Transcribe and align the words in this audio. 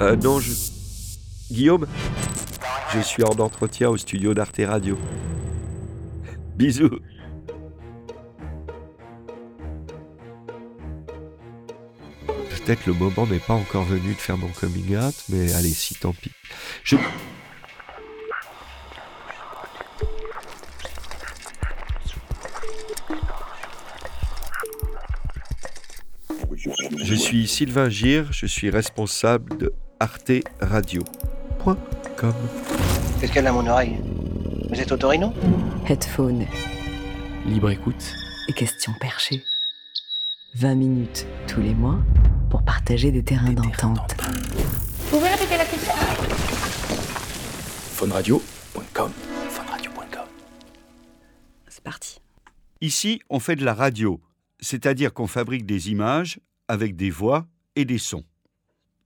Euh, 0.00 0.14
non, 0.16 0.38
je... 0.38 0.52
Guillaume 1.50 1.86
Je 2.94 3.00
suis 3.00 3.24
en 3.24 3.32
entretien 3.38 3.88
au 3.88 3.96
studio 3.96 4.32
d'Arte 4.32 4.60
Radio. 4.64 4.96
Bisous. 6.56 7.00
Peut-être 12.26 12.86
le 12.86 12.92
moment 12.92 13.26
n'est 13.26 13.38
pas 13.38 13.54
encore 13.54 13.84
venu 13.84 14.12
de 14.12 14.18
faire 14.18 14.36
mon 14.36 14.48
coming 14.48 14.96
out, 14.96 15.14
mais 15.30 15.52
allez, 15.54 15.70
si 15.70 15.94
tant 15.94 16.12
pis. 16.12 16.30
Je... 16.84 16.96
Je 27.02 27.14
suis 27.14 27.48
Sylvain 27.48 27.88
Gire, 27.88 28.32
je 28.32 28.46
suis 28.46 28.68
responsable 28.68 29.56
de 29.56 29.72
Arte 30.00 30.32
Radio.com. 30.60 31.76
Qu'est-ce 33.20 33.32
qu'elle 33.32 33.46
a 33.46 33.50
à 33.50 33.52
mon 33.52 33.66
oreille? 33.66 33.96
Vous 34.70 34.80
êtes 34.80 34.92
au 34.92 34.96
Torino 34.96 35.32
Headphone 35.88 36.46
Libre 37.46 37.70
écoute. 37.70 38.14
et 38.48 38.52
questions 38.52 38.92
perchées. 39.00 39.42
20 40.54 40.74
minutes 40.74 41.26
tous 41.46 41.60
les 41.60 41.74
mois 41.74 41.98
pour 42.50 42.62
partager 42.64 43.10
des 43.10 43.22
terrains 43.22 43.52
d'entente. 43.52 44.16
Vous 45.10 45.18
pouvez 45.18 45.28
répéter 45.28 45.56
la 45.56 45.64
question? 45.64 45.92
Phoneradio.com. 47.94 49.10
C'est 51.68 51.82
parti. 51.82 52.20
Ici, 52.80 53.20
on 53.30 53.40
fait 53.40 53.56
de 53.56 53.64
la 53.64 53.74
radio, 53.74 54.20
c'est-à-dire 54.60 55.12
qu'on 55.12 55.26
fabrique 55.26 55.66
des 55.66 55.90
images 55.90 56.38
avec 56.68 56.96
des 56.96 57.10
voix 57.10 57.46
et 57.76 57.84
des 57.84 57.98
sons. 57.98 58.24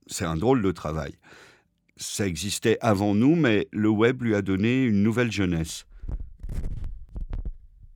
C'est 0.07 0.25
un 0.25 0.35
drôle 0.35 0.61
de 0.61 0.71
travail. 0.71 1.13
Ça 1.97 2.27
existait 2.27 2.77
avant 2.81 3.13
nous, 3.15 3.35
mais 3.35 3.67
le 3.71 3.89
web 3.89 4.23
lui 4.23 4.35
a 4.35 4.41
donné 4.41 4.83
une 4.83 5.03
nouvelle 5.03 5.31
jeunesse. 5.31 5.85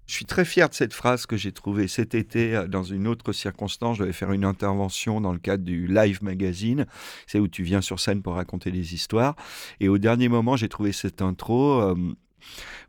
Je 0.07 0.13
suis 0.13 0.25
très 0.25 0.45
fier 0.45 0.69
de 0.69 0.73
cette 0.73 0.93
phrase 0.93 1.25
que 1.25 1.35
j'ai 1.35 1.51
trouvée 1.51 1.89
cet 1.89 2.15
été 2.15 2.55
euh, 2.55 2.67
dans 2.67 2.83
une 2.83 3.07
autre 3.07 3.33
circonstance. 3.33 3.97
Je 3.97 4.03
devais 4.03 4.13
faire 4.13 4.31
une 4.31 4.45
intervention 4.45 5.19
dans 5.19 5.33
le 5.33 5.37
cadre 5.37 5.65
du 5.65 5.85
Live 5.87 6.23
Magazine. 6.23 6.85
C'est 7.27 7.39
où 7.39 7.47
tu 7.49 7.63
viens 7.63 7.81
sur 7.81 7.99
scène 7.99 8.21
pour 8.21 8.35
raconter 8.35 8.71
des 8.71 8.93
histoires. 8.93 9.35
Et 9.81 9.89
au 9.89 9.97
dernier 9.97 10.29
moment, 10.29 10.55
j'ai 10.55 10.69
trouvé 10.69 10.93
cette 10.93 11.21
intro. 11.21 11.81
euh, 11.81 11.95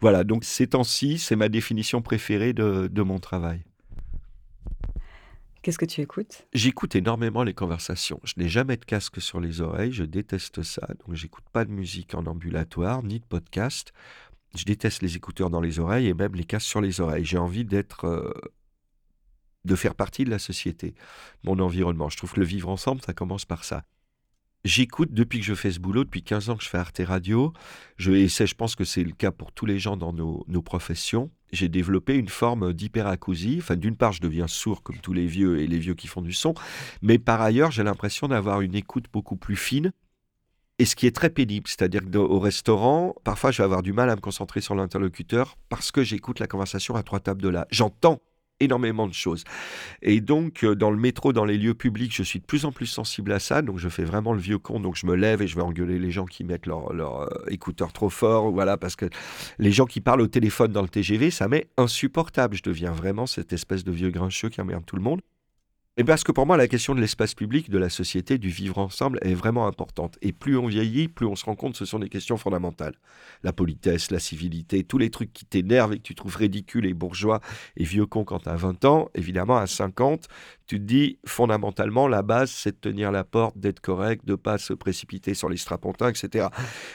voilà, 0.01 0.23
donc 0.23 0.45
ces 0.45 0.69
temps-ci, 0.69 1.19
c'est 1.19 1.35
ma 1.35 1.49
définition 1.49 2.03
préférée 2.03 2.53
de, 2.53 2.87
de 2.87 3.03
mon 3.03 3.19
travail. 3.19 3.65
Qu'est-ce 5.63 5.79
que 5.79 5.85
tu 5.85 6.01
écoutes? 6.01 6.47
J'écoute 6.53 6.95
énormément 6.95 7.43
les 7.43 7.55
conversations. 7.55 8.21
Je 8.23 8.35
n'ai 8.37 8.49
jamais 8.49 8.77
de 8.77 8.85
casque 8.85 9.21
sur 9.21 9.41
les 9.41 9.61
oreilles, 9.61 9.93
je 9.93 10.05
déteste 10.05 10.63
ça. 10.63 10.87
Donc 11.01 11.17
j'écoute 11.17 11.45
pas 11.53 11.65
de 11.65 11.71
musique 11.71 12.15
en 12.15 12.27
ambulatoire, 12.27 13.03
ni 13.03 13.19
de 13.19 13.25
podcast. 13.25 13.93
Je 14.55 14.65
déteste 14.65 15.03
les 15.03 15.17
écouteurs 15.17 15.51
dans 15.51 15.61
les 15.61 15.79
oreilles 15.79 16.07
et 16.07 16.15
même 16.15 16.35
les 16.35 16.45
casques 16.45 16.69
sur 16.69 16.81
les 16.81 17.01
oreilles. 17.01 17.25
J'ai 17.25 17.39
envie 17.39 17.65
d'être 17.65 18.05
euh, 18.05 18.33
de 19.65 19.75
faire 19.75 19.95
partie 19.95 20.25
de 20.25 20.31
la 20.31 20.39
société, 20.39 20.95
mon 21.43 21.59
environnement. 21.59 22.09
Je 22.09 22.17
trouve 22.17 22.33
que 22.33 22.41
le 22.41 22.47
vivre 22.47 22.69
ensemble, 22.69 23.03
ça 23.05 23.13
commence 23.13 23.45
par 23.45 23.65
ça. 23.65 23.85
J'écoute 24.65 25.13
depuis 25.13 25.41
que 25.41 25.45
je 25.45 25.55
fais 25.55 25.71
ce 25.71 25.81
boulot, 25.81 26.05
depuis 26.05 26.23
15 26.23 26.51
ans 26.51 26.57
que 26.57 26.65
je 26.65 26.69
fais 26.69 26.79
Arte 26.79 27.01
Radio. 27.05 27.53
Je, 27.97 28.13
et 28.13 28.29
je 28.29 28.55
pense 28.55 28.75
que 28.75 28.85
c'est 28.85 29.05
le 29.05 29.13
cas 29.13 29.33
pour 29.33 29.53
tous 29.53 29.67
les 29.67 29.79
gens 29.79 29.97
dans 29.97 30.13
nos 30.13 30.63
professions. 30.63 31.31
J'ai 31.53 31.69
développé 31.69 32.15
une 32.15 32.29
forme 32.29 32.73
d'hyperacousie. 32.73 33.59
Enfin, 33.61 33.77
d'une 33.77 33.97
part, 33.97 34.13
je 34.13 34.21
deviens 34.21 34.47
sourd 34.47 34.83
comme 34.83 34.99
tous 34.99 35.13
les 35.13 35.27
vieux 35.27 35.61
et 35.61 35.67
les 35.67 35.79
vieux 35.79 35.95
qui 35.95 36.07
font 36.07 36.23
du 36.23 36.33
son. 36.33 36.55
Mais 37.03 37.19
par 37.19 37.41
ailleurs, 37.41 37.71
j'ai 37.71 37.83
l'impression 37.83 38.29
d'avoir 38.29 38.61
une 38.61 38.75
écoute 38.75 39.07
beaucoup 39.13 39.37
plus 39.37 39.57
fine. 39.57 39.93
Et 40.81 40.85
ce 40.85 40.95
qui 40.95 41.07
est 41.09 41.17
très 41.17 41.31
pénible, 41.31 41.67
c'est-à-dire 41.67 42.03
qu'au 42.09 42.39
restaurant, 42.39 43.17
parfois 43.25 43.51
je 43.51 43.59
vais 43.59 43.65
avoir 43.65 43.83
du 43.83 43.93
mal 43.93 44.11
à 44.11 44.15
me 44.15 44.21
concentrer 44.21 44.61
sur 44.61 44.77
l'interlocuteur 44.77 45.57
parce 45.69 45.91
que 45.91 46.05
j'écoute 46.05 46.39
la 46.39 46.47
conversation 46.47 46.95
à 46.95 47.03
trois 47.03 47.19
tables 47.19 47.43
de 47.43 47.49
là. 47.49 47.67
J'entends 47.71 48.21
énormément 48.61 49.07
de 49.07 49.15
choses. 49.15 49.45
Et 50.03 50.21
donc, 50.21 50.65
euh, 50.65 50.75
dans 50.75 50.91
le 50.91 50.97
métro, 50.97 51.33
dans 51.33 51.45
les 51.45 51.59
lieux 51.59 51.75
publics, 51.75 52.15
je 52.15 52.23
suis 52.23 52.41
de 52.41 52.45
plus 52.45 52.65
en 52.65 52.73
plus 52.73 52.87
sensible 52.87 53.33
à 53.33 53.39
ça. 53.39 53.63
Donc, 53.63 53.79
je 53.79 53.89
fais 53.89 54.05
vraiment 54.05 54.33
le 54.33 54.41
vieux 54.41 54.59
con. 54.59 54.81
Donc, 54.81 54.97
je 54.97 55.07
me 55.07 55.15
lève 55.15 55.43
et 55.43 55.47
je 55.47 55.57
vais 55.57 55.63
engueuler 55.63 55.99
les 55.99 56.11
gens 56.11 56.25
qui 56.25 56.45
mettent 56.45 56.67
leur, 56.67 56.91
euh, 56.91 57.27
écouteur 57.49 57.93
trop 57.93 58.11
fort. 58.11 58.51
Voilà, 58.51 58.77
parce 58.77 58.97
que 58.97 59.07
les 59.59 59.73
gens 59.73 59.87
qui 59.87 60.01
parlent 60.01 60.21
au 60.21 60.27
téléphone 60.27 60.73
dans 60.73 60.83
le 60.83 60.89
TGV, 60.89 61.31
ça 61.31 61.49
m'est 61.49 61.69
insupportable. 61.77 62.57
Je 62.57 62.63
deviens 62.63 62.93
vraiment 62.93 63.27
cette 63.27 63.53
espèce 63.53 63.85
de 63.85 63.93
vieux 63.93 64.11
grincheux 64.11 64.49
qui 64.49 64.61
emmerde 64.61 64.85
tout 64.85 64.97
le 64.97 65.03
monde. 65.03 65.21
Et 66.01 66.05
parce 66.05 66.23
que 66.23 66.31
pour 66.31 66.47
moi, 66.47 66.57
la 66.57 66.69
question 66.69 66.95
de 66.95 67.01
l'espace 67.01 67.35
public, 67.35 67.71
de 67.71 67.77
la 67.77 67.89
société, 67.89 68.39
du 68.39 68.51
vivre 68.51 68.79
ensemble 68.79 69.19
est 69.21 69.35
vraiment 69.35 69.67
importante. 69.67 70.17
Et 70.23 70.31
plus 70.31 70.57
on 70.57 70.69
vieillit, 70.69 71.09
plus 71.09 71.27
on 71.27 71.35
se 71.35 71.45
rend 71.45 71.57
compte 71.57 71.73
que 71.73 71.79
ce 71.79 71.87
sont 71.87 71.99
des 71.99 72.09
questions 72.09 72.37
fondamentales. 72.37 72.95
La 73.43 73.53
politesse, 73.53 74.13
la 74.13 74.21
civilité, 74.21 74.85
tous 74.85 74.99
les 74.99 75.11
trucs 75.11 75.33
qui 75.33 75.45
t'énervent 75.45 75.95
et 75.95 75.97
que 75.97 76.03
tu 76.03 76.15
trouves 76.15 76.37
ridicules 76.37 76.87
et 76.87 76.95
bourgeois 76.95 77.41
et 77.77 77.83
vieux 77.83 78.07
con 78.07 78.23
quand 78.23 78.39
tu 78.39 78.49
as 78.49 78.55
20 78.55 78.85
ans, 78.85 79.09
évidemment, 79.17 79.57
à 79.57 79.67
50, 79.67 80.29
tu 80.69 80.79
te 80.79 80.85
dis 80.85 81.19
fondamentalement, 81.27 82.07
la 82.07 82.23
base, 82.23 82.53
c'est 82.53 82.77
de 82.77 82.77
tenir 82.77 83.11
la 83.11 83.25
porte, 83.25 83.59
d'être 83.59 83.81
correct, 83.81 84.25
de 84.25 84.37
pas 84.37 84.57
se 84.57 84.75
précipiter 84.75 85.35
sur 85.35 85.49
les 85.49 85.57
strapontins, 85.57 86.11
etc. 86.11 86.47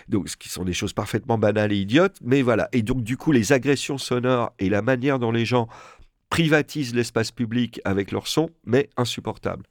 Donc, 0.07 0.29
ce 0.29 0.37
qui 0.37 0.47
sont 0.47 0.63
des 0.63 0.71
choses 0.71 0.93
parfaitement 0.93 1.37
banales 1.37 1.73
et 1.73 1.77
idiotes, 1.77 2.15
mais 2.21 2.41
voilà. 2.41 2.69
Et 2.71 2.83
donc, 2.83 3.03
du 3.03 3.17
coup, 3.17 3.33
les 3.33 3.51
agressions 3.51 3.97
sonores 3.97 4.53
et 4.59 4.69
la 4.69 4.81
manière 4.81 5.19
dont 5.19 5.31
les 5.31 5.43
gens 5.43 5.67
privatisent 6.33 6.95
l'espace 6.95 7.29
public 7.29 7.79
avec 7.85 8.11
leur 8.11 8.25
son, 8.25 8.49
mais 8.65 8.89
insupportable. 8.97 9.67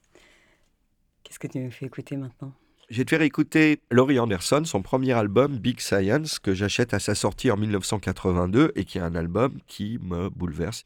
Qu'est-ce 1.25 1.41
que 1.41 1.49
tu 1.49 1.59
me 1.59 1.71
fais 1.71 1.87
écouter 1.87 2.17
maintenant? 2.17 2.53
Je 2.89 2.99
vais 2.99 3.05
te 3.05 3.11
faire 3.11 3.23
écouter 3.23 3.81
Laurie 3.91 4.21
Anderson, 4.21 4.63
son 4.65 4.81
premier 4.81 5.11
album 5.13 5.59
Big 5.59 5.81
Science, 5.81 6.39
que 6.39 6.55
j'achète 6.55 6.95
à 6.95 7.01
sa 7.01 7.17
sortie 7.17 7.51
en 7.51 7.57
1982 7.57 8.71
et 8.77 8.85
qui 8.85 8.99
est 8.99 9.01
un 9.01 9.17
album 9.17 9.59
qui 9.67 9.99
me 10.03 10.29
bouleverse. 10.31 10.85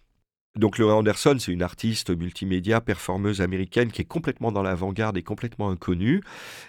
Donc 0.57 0.79
Laurie 0.79 0.95
Anderson, 0.95 1.37
c'est 1.39 1.53
une 1.53 1.63
artiste 1.63 2.11
multimédia, 2.17 2.81
performeuse 2.81 3.43
américaine 3.43 3.93
qui 3.93 4.03
est 4.03 4.07
complètement 4.07 4.53
dans 4.53 4.63
l'avant-garde 4.63 5.17
et 5.19 5.23
complètement 5.23 5.69
inconnue 5.69 6.23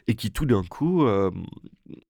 et 0.07 0.15
qui 0.15 0.31
tout 0.31 0.45
d'un 0.45 0.63
coup 0.63 1.05
euh, 1.05 1.31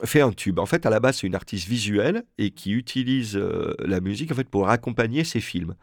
fait 0.03 0.21
un 0.21 0.31
tube. 0.31 0.57
En 0.57 0.65
fait, 0.65 0.87
à 0.87 0.89
la 0.89 0.99
base, 0.99 1.17
c'est 1.17 1.27
une 1.27 1.35
artiste 1.35 1.67
visuelle 1.67 2.23
et 2.39 2.49
qui 2.49 2.71
utilise 2.71 3.37
euh, 3.37 3.75
la 3.79 3.99
musique 3.99 4.31
en 4.31 4.35
fait 4.35 4.49
pour 4.49 4.69
accompagner 4.69 5.23
ses 5.23 5.39
films. 5.39 5.75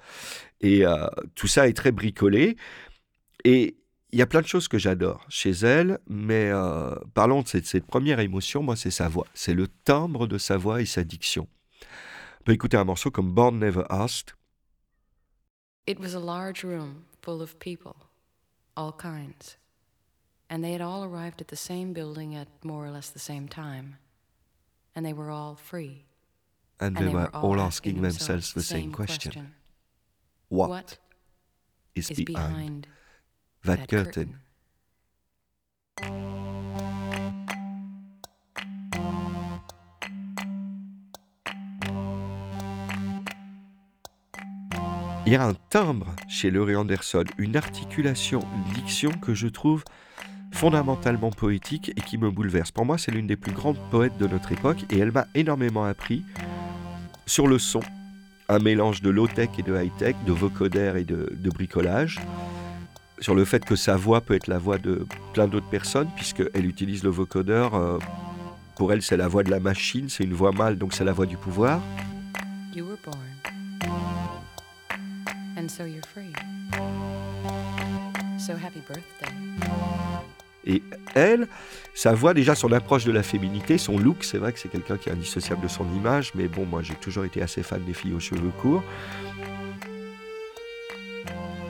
Et 0.60 0.84
euh, 0.84 1.06
tout 1.36 1.46
ça 1.46 1.68
est 1.68 1.74
très 1.74 1.92
bricolé. 1.92 2.56
Et 3.44 3.76
il 4.10 4.18
y 4.18 4.22
a 4.22 4.26
plein 4.26 4.40
de 4.40 4.48
choses 4.48 4.66
que 4.66 4.78
j'adore 4.78 5.24
chez 5.28 5.50
elle, 5.50 5.98
mais 6.08 6.52
parlons 7.14 7.42
de 7.42 7.48
cette 7.48 7.84
première 7.84 8.20
émotion, 8.20 8.62
moi, 8.62 8.76
c'est 8.76 8.92
sa 8.92 9.08
voix. 9.08 9.26
C'est 9.34 9.54
le 9.54 9.66
timbre 9.66 10.28
de 10.28 10.38
sa 10.38 10.56
voix 10.56 10.80
et 10.80 10.86
sa 10.86 11.02
diction. 11.02 11.48
On 12.40 12.44
peut 12.44 12.52
écouter 12.52 12.76
un 12.76 12.84
morceau 12.84 13.10
comme 13.10 13.32
Born 13.32 13.58
Never 13.58 13.82
Asked. 13.90 14.34
It 15.86 16.00
was 16.00 16.14
a 16.14 16.20
large 16.20 16.64
room 16.64 17.04
full 17.20 17.42
of 17.42 17.58
people, 17.58 17.96
all 18.76 18.92
kinds. 18.92 19.56
And 20.48 20.64
they 20.64 20.72
had 20.72 20.80
all 20.80 21.04
arrived 21.04 21.40
at 21.40 21.48
the 21.48 21.56
same 21.56 21.92
building 21.92 22.34
at 22.34 22.48
more 22.62 22.86
or 22.86 22.90
less 22.90 23.10
the 23.10 23.18
same 23.18 23.48
time. 23.48 23.96
And 24.94 25.04
they 25.04 25.12
were 25.12 25.30
all 25.30 25.56
free. 25.56 26.04
And 26.80 26.96
they 26.96 27.08
were 27.08 27.28
all 27.34 27.60
asking 27.60 28.02
themselves 28.02 28.52
the 28.52 28.62
same 28.62 28.92
question. 28.92 29.54
What, 30.48 30.70
What 30.70 30.98
is, 31.94 32.10
is 32.10 32.16
behind, 32.16 32.48
behind 32.48 32.86
that, 33.64 33.78
that 33.80 33.88
curtain? 33.88 34.40
Il 45.26 45.32
y 45.32 45.36
a 45.36 45.46
un 45.46 45.54
timbre 45.70 46.14
chez 46.28 46.50
Laurie 46.50 46.76
Anderson, 46.76 47.24
une 47.38 47.56
articulation, 47.56 48.40
une 48.40 48.74
diction 48.74 49.10
que 49.10 49.32
je 49.32 49.48
trouve 49.48 49.82
fondamentalement 50.52 51.30
poétique 51.30 51.92
et 51.96 52.00
qui 52.02 52.18
me 52.18 52.30
bouleverse. 52.30 52.70
Pour 52.70 52.84
moi, 52.84 52.98
c'est 52.98 53.10
l'une 53.10 53.26
des 53.26 53.36
plus 53.36 53.52
grandes 53.52 53.78
poètes 53.90 54.18
de 54.18 54.26
notre 54.26 54.52
époque 54.52 54.84
et 54.90 54.98
elle 54.98 55.12
m'a 55.12 55.26
énormément 55.34 55.84
appris 55.84 56.24
sur 57.24 57.46
le 57.46 57.58
son, 57.58 57.80
un 58.50 58.58
mélange 58.58 59.00
de 59.00 59.08
low-tech 59.08 59.48
et 59.58 59.62
de 59.62 59.74
high-tech, 59.74 60.14
de 60.26 60.32
vocodeur 60.32 60.96
et 60.96 61.04
de, 61.04 61.50
bricolage, 61.50 62.20
sur 63.18 63.34
le 63.34 63.46
fait 63.46 63.64
que 63.64 63.76
sa 63.76 63.96
voix 63.96 64.20
peut 64.20 64.34
être 64.34 64.48
la 64.48 64.58
voix 64.58 64.76
de 64.76 65.06
plein 65.32 65.48
d'autres 65.48 65.70
personnes, 65.70 66.08
puisqu'elle 66.16 66.66
utilise 66.66 67.02
le 67.02 67.10
vocodeur. 67.10 67.74
euh, 67.74 67.98
pour 68.76 68.92
elle, 68.92 69.00
c'est 69.00 69.16
la 69.16 69.28
voix 69.28 69.42
de 69.42 69.50
la 69.50 69.60
machine, 69.60 70.10
c'est 70.10 70.24
une 70.24 70.34
voix 70.34 70.52
mâle, 70.52 70.76
donc 70.76 70.92
c'est 70.92 71.04
la 71.04 71.12
voix 71.12 71.26
du 71.26 71.38
pouvoir. 71.38 71.80
You 72.74 72.84
were 72.84 72.98
born. 73.02 73.53
Et 80.66 80.82
elle, 81.14 81.46
sa 81.94 82.14
voix, 82.14 82.32
déjà 82.32 82.54
son 82.54 82.72
approche 82.72 83.04
de 83.04 83.12
la 83.12 83.22
féminité, 83.22 83.76
son 83.76 83.98
look, 83.98 84.24
c'est 84.24 84.38
vrai 84.38 84.52
que 84.52 84.58
c'est 84.58 84.70
quelqu'un 84.70 84.96
qui 84.96 85.10
est 85.10 85.12
indissociable 85.12 85.62
de 85.62 85.68
son 85.68 85.84
image, 85.94 86.32
mais 86.34 86.48
bon, 86.48 86.64
moi 86.64 86.82
j'ai 86.82 86.94
toujours 86.94 87.24
été 87.24 87.42
assez 87.42 87.62
fan 87.62 87.84
des 87.84 87.92
filles 87.92 88.14
aux 88.14 88.20
cheveux 88.20 88.52
courts. 88.62 88.82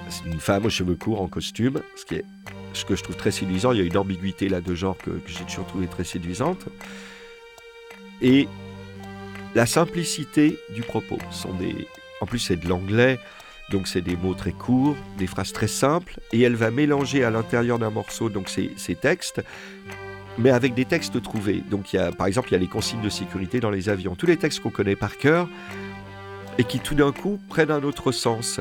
C'est 0.09 0.27
une 0.27 0.39
femme 0.39 0.65
aux 0.67 0.71
cheveux 0.71 0.95
courts 0.95 1.21
en 1.21 1.27
costume, 1.27 1.81
ce 1.97 2.05
qui 2.05 2.15
est 2.17 2.25
ce 2.73 2.85
que 2.85 2.97
je 2.97 3.03
trouve 3.03 3.17
très 3.17 3.31
séduisant. 3.31 3.73
Il 3.73 3.79
y 3.79 3.83
a 3.83 3.85
une 3.85 3.97
ambiguïté 3.97 4.49
là 4.49 4.61
de 4.61 4.75
genre 4.75 4.97
que, 4.99 5.11
j'ai 5.27 5.45
toujours 5.45 5.67
trouvé 5.67 5.87
très 5.87 6.05
séduisante. 6.05 6.67
Et 8.21 8.49
la 9.55 9.67
simplicité 9.67 10.59
du 10.75 10.83
propos. 10.83 11.19
En 12.21 12.27
plus, 12.27 12.39
c'est 12.39 12.57
de 12.57 12.69
l'anglais, 12.69 13.19
donc 13.71 13.89
c'est 13.89 14.03
des 14.03 14.17
mots 14.17 14.35
très 14.35 14.53
courts, 14.53 14.97
des 15.19 15.27
phrases 15.27 15.53
très 15.53 15.67
simples, 15.67 16.19
et 16.33 16.41
elle 16.43 16.55
va 16.55 16.71
mélanger 16.71 17.25
à 17.25 17.31
l'intérieur 17.31 17.79
d'un 17.79 17.91
morceau 17.91 18.29
donc 18.29 18.49
ces, 18.49 18.95
textes, 18.95 19.43
mais 20.39 20.51
avec 20.51 20.75
des 20.75 20.85
textes 20.85 21.21
trouvés. 21.23 21.63
Donc, 21.71 21.93
il 21.93 21.97
y 21.97 21.99
a, 21.99 22.13
par 22.13 22.27
exemple, 22.27 22.49
il 22.51 22.53
y 22.53 22.57
a 22.57 22.59
les 22.59 22.67
consignes 22.67 23.03
de 23.03 23.09
sécurité 23.09 23.61
dans 23.61 23.71
les 23.71 23.89
avions. 23.89 24.15
Tous 24.15 24.27
les 24.27 24.37
textes 24.37 24.61
qu'on 24.61 24.71
connaît 24.71 24.97
par 24.97 25.17
cœur 25.17 25.49
et 26.59 26.65
qui 26.65 26.81
tout 26.81 26.95
d'un 26.95 27.13
coup 27.13 27.41
prennent 27.49 27.71
un 27.71 27.83
autre 27.83 28.13
sens. 28.13 28.61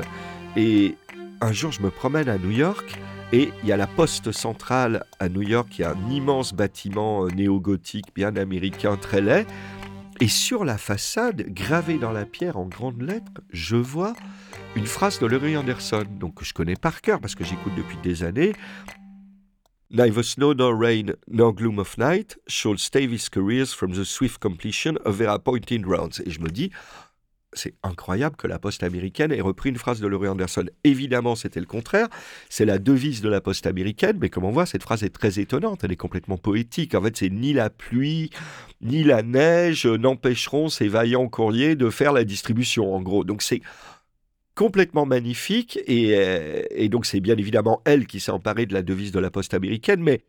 Et 0.56 0.96
un 1.40 1.52
jour, 1.52 1.72
je 1.72 1.82
me 1.82 1.90
promène 1.90 2.28
à 2.28 2.38
New 2.38 2.50
York 2.50 2.98
et 3.32 3.50
il 3.62 3.68
y 3.68 3.72
a 3.72 3.76
la 3.76 3.86
poste 3.86 4.32
centrale 4.32 5.04
à 5.18 5.28
New 5.28 5.42
York, 5.42 5.78
y 5.78 5.82
a 5.82 5.90
un 5.90 6.10
immense 6.10 6.54
bâtiment 6.54 7.24
euh, 7.24 7.30
néo-gothique 7.30 8.06
bien 8.14 8.36
américain, 8.36 8.96
très 8.96 9.20
laid. 9.20 9.46
Et 10.20 10.28
sur 10.28 10.64
la 10.64 10.78
façade, 10.78 11.42
gravée 11.48 11.98
dans 11.98 12.12
la 12.12 12.24
pierre 12.24 12.56
en 12.56 12.66
grandes 12.66 13.02
lettres, 13.02 13.40
je 13.50 13.76
vois 13.76 14.14
une 14.76 14.86
phrase 14.86 15.18
de 15.18 15.26
Laurie 15.26 15.56
Anderson, 15.56 16.04
donc 16.08 16.36
que 16.36 16.44
je 16.44 16.54
connais 16.54 16.76
par 16.76 17.00
cœur 17.00 17.20
parce 17.20 17.34
que 17.34 17.44
j'écoute 17.44 17.74
depuis 17.76 17.96
des 18.02 18.22
années. 18.22 18.52
Neither 19.90 20.24
snow 20.24 20.54
nor 20.54 20.74
rain 20.78 21.14
nor 21.28 21.52
gloom 21.52 21.78
of 21.78 21.98
night 21.98 22.38
shall 22.46 22.78
stave 22.78 23.12
his 23.12 23.28
careers 23.28 23.74
from 23.74 23.92
the 23.92 24.04
swift 24.04 24.38
completion 24.38 24.96
of 25.04 25.18
their 25.18 25.30
appointed 25.30 25.86
rounds. 25.86 26.20
Et 26.24 26.30
je 26.30 26.40
me 26.40 26.48
dis, 26.48 26.70
c'est 27.54 27.74
incroyable 27.82 28.36
que 28.36 28.46
la 28.46 28.58
poste 28.58 28.82
américaine 28.82 29.32
ait 29.32 29.40
repris 29.40 29.70
une 29.70 29.76
phrase 29.76 30.00
de 30.00 30.06
Laurie 30.06 30.28
Anderson. 30.28 30.66
Évidemment, 30.84 31.34
c'était 31.34 31.60
le 31.60 31.66
contraire. 31.66 32.08
C'est 32.48 32.64
la 32.64 32.78
devise 32.78 33.20
de 33.20 33.28
la 33.28 33.40
poste 33.40 33.66
américaine, 33.66 34.18
mais 34.20 34.30
comme 34.30 34.44
on 34.44 34.50
voit, 34.50 34.66
cette 34.66 34.82
phrase 34.82 35.02
est 35.02 35.14
très 35.14 35.38
étonnante. 35.38 35.84
Elle 35.84 35.92
est 35.92 35.96
complètement 35.96 36.36
poétique. 36.36 36.94
En 36.94 37.02
fait, 37.02 37.16
c'est 37.16 37.30
ni 37.30 37.52
la 37.52 37.70
pluie, 37.70 38.30
ni 38.80 39.04
la 39.04 39.22
neige 39.22 39.86
n'empêcheront 39.86 40.68
ces 40.68 40.88
vaillants 40.88 41.28
courriers 41.28 41.76
de 41.76 41.90
faire 41.90 42.12
la 42.12 42.24
distribution, 42.24 42.94
en 42.94 43.00
gros. 43.02 43.24
Donc, 43.24 43.42
c'est 43.42 43.62
complètement 44.54 45.06
magnifique. 45.06 45.78
Et, 45.86 46.16
euh, 46.16 46.62
et 46.70 46.88
donc, 46.88 47.06
c'est 47.06 47.20
bien 47.20 47.36
évidemment 47.36 47.80
elle 47.84 48.06
qui 48.06 48.20
s'est 48.20 48.32
emparée 48.32 48.66
de 48.66 48.74
la 48.74 48.82
devise 48.82 49.12
de 49.12 49.20
la 49.20 49.30
poste 49.30 49.54
américaine, 49.54 50.00
mais 50.02 50.22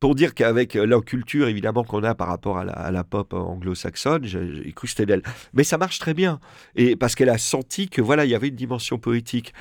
pour 0.00 0.14
dire 0.14 0.34
qu'avec 0.34 0.76
euh, 0.76 0.86
la 0.86 1.00
culture 1.00 1.46
évidemment 1.46 1.84
qu'on 1.84 2.02
a 2.02 2.14
par 2.14 2.28
rapport 2.28 2.58
à 2.58 2.90
la, 2.90 3.04
pop 3.04 3.34
anglo-saxonne, 3.34 4.24
j'ai 4.24 4.72
cru 4.72 4.88
c'était 4.88 5.06
d'elle. 5.06 5.22
Mais 5.52 5.62
ça 5.62 5.78
marche 5.78 5.98
très 5.98 6.14
bien, 6.14 6.40
et 6.74 6.96
parce 6.96 7.14
qu'elle 7.14 7.28
a 7.28 7.38
senti 7.38 7.88
que 7.88 8.00
voilà, 8.00 8.24
il 8.24 8.30
y 8.30 8.34
avait 8.34 8.48
une 8.48 8.56
dimension 8.56 8.98
poétique. 8.98 9.52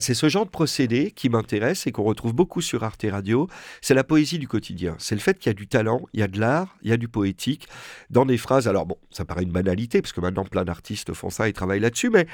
C'est 0.00 0.14
ce 0.14 0.28
genre 0.28 0.46
de 0.46 0.50
procédé 0.50 1.10
qui 1.10 1.28
m'intéresse 1.28 1.88
et 1.88 1.92
qu'on 1.92 2.04
retrouve 2.04 2.32
beaucoup 2.32 2.60
sur 2.60 2.84
Arte 2.84 3.04
Radio. 3.10 3.48
C'est 3.82 3.94
la 3.94 4.04
poésie 4.04 4.38
du 4.38 4.46
quotidien. 4.46 4.94
C'est 4.98 5.16
le 5.16 5.20
fait 5.20 5.36
qu'il 5.38 5.50
y 5.50 5.50
a 5.50 5.54
du 5.54 5.66
talent, 5.66 6.02
il 6.12 6.20
y 6.20 6.22
a 6.22 6.28
de 6.28 6.38
l'art, 6.38 6.76
il 6.82 6.90
y 6.90 6.92
a 6.92 6.96
du 6.96 7.08
poétique 7.08 7.66
dans 8.08 8.24
des 8.24 8.38
phrases. 8.38 8.68
Alors 8.68 8.86
bon, 8.86 8.96
ça 9.10 9.24
paraît 9.24 9.42
une 9.42 9.50
banalité 9.50 10.00
parce 10.00 10.12
que 10.12 10.20
maintenant 10.20 10.44
plein 10.44 10.64
d'artistes 10.64 11.12
font 11.14 11.30
ça 11.30 11.48
et 11.48 11.52
travaillent 11.52 11.80
là-dessus, 11.80 12.10
mais 12.10 12.28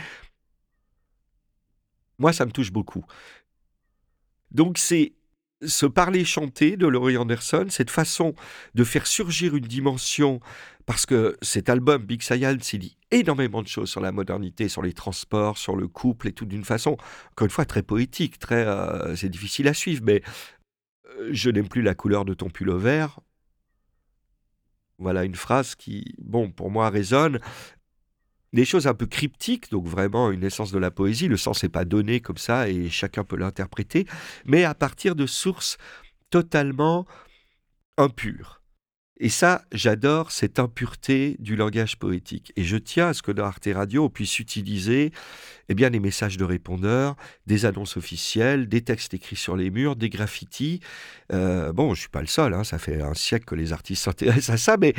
moi 2.19 2.34
ça 2.34 2.44
me 2.44 2.50
touche 2.52 2.70
beaucoup. 2.70 3.05
Donc 4.50 4.76
c'est 4.76 5.14
ce 5.66 5.87
parler 5.87 6.25
chanté 6.25 6.76
de 6.76 6.87
Laurie 6.87 7.16
Anderson, 7.16 7.66
cette 7.69 7.90
façon 7.90 8.34
de 8.75 8.84
faire 8.84 9.06
surgir 9.06 9.56
une 9.56 9.66
dimension, 9.66 10.40
parce 10.87 11.06
que 11.06 11.37
cet 11.43 11.69
album 11.69 12.05
Big 12.05 12.22
Science, 12.22 12.72
il 12.72 12.78
dit 12.81 12.96
énormément 13.11 13.62
de 13.62 13.69
choses 13.69 13.90
sur 13.90 14.00
la 14.00 14.12
modernité, 14.12 14.69
sur 14.69 14.82
les 14.82 14.93
transports, 14.93 15.58
sur 15.58 15.76
le 15.76 15.88
couple 15.88 16.28
et 16.28 16.32
tout 16.32 16.44
d'une 16.44 16.64
façon, 16.64 16.96
encore 17.32 17.46
une 17.46 17.50
fois, 17.50 17.64
très 17.64 17.82
poétique, 17.82 18.38
très, 18.38 18.66
euh, 18.66 19.16
c'est 19.16 19.28
difficile 19.28 19.69
à 19.69 19.75
suivre, 19.75 20.02
mais 20.05 20.22
euh, 21.19 21.28
je 21.32 21.50
n'aime 21.50 21.69
plus 21.69 21.82
la 21.82 21.94
couleur 21.94 22.25
de 22.25 22.34
ton 22.34 22.50
pull 22.50 22.70
au 22.70 22.78
vert. 22.78 23.20
Voilà 24.99 25.25
une 25.25 25.34
phrase 25.34 25.75
qui, 25.75 26.14
bon, 26.19 26.50
pour 26.50 26.70
moi 26.70 26.88
résonne 26.90 27.40
des 28.54 28.64
choses 28.64 28.86
un 28.86 28.94
peu 28.94 29.06
cryptiques, 29.06 29.70
donc 29.70 29.86
vraiment 29.86 30.30
une 30.30 30.44
essence 30.44 30.70
de 30.70 30.78
la 30.78 30.90
poésie. 30.90 31.28
Le 31.28 31.36
sens 31.36 31.62
n'est 31.62 31.68
pas 31.68 31.84
donné 31.84 32.20
comme 32.20 32.38
ça 32.38 32.68
et 32.68 32.88
chacun 32.88 33.24
peut 33.24 33.36
l'interpréter, 33.36 34.06
mais 34.46 34.64
à 34.64 34.74
partir 34.74 35.16
de 35.16 35.26
sources 35.26 35.76
totalement 36.30 37.04
impures. 37.98 38.62
Et 39.20 39.28
ça, 39.28 39.64
j'adore 39.72 40.32
cette 40.32 40.58
impureté 40.58 41.36
du 41.38 41.54
langage 41.54 41.98
poétique. 41.98 42.52
Et 42.56 42.64
je 42.64 42.76
tiens 42.76 43.08
à 43.08 43.14
ce 43.14 43.22
que 43.22 43.30
dans 43.30 43.44
Arte 43.44 43.68
Radio, 43.72 44.04
on 44.04 44.08
puisse 44.10 44.40
utiliser 44.40 45.12
eh 45.68 45.74
bien, 45.74 45.88
les 45.88 46.00
messages 46.00 46.36
de 46.36 46.44
répondeurs, 46.44 47.16
des 47.46 47.64
annonces 47.64 47.96
officielles, 47.96 48.68
des 48.68 48.82
textes 48.82 49.14
écrits 49.14 49.36
sur 49.36 49.56
les 49.56 49.70
murs, 49.70 49.94
des 49.94 50.10
graffitis. 50.10 50.80
Euh, 51.32 51.72
bon, 51.72 51.86
je 51.86 51.90
ne 51.90 52.00
suis 52.00 52.08
pas 52.08 52.20
le 52.20 52.26
seul, 52.26 52.54
hein, 52.54 52.64
ça 52.64 52.78
fait 52.78 53.02
un 53.02 53.14
siècle 53.14 53.44
que 53.44 53.54
les 53.54 53.72
artistes 53.72 54.02
s'intéressent 54.02 54.50
à 54.50 54.56
ça, 54.56 54.76
mais 54.76 54.94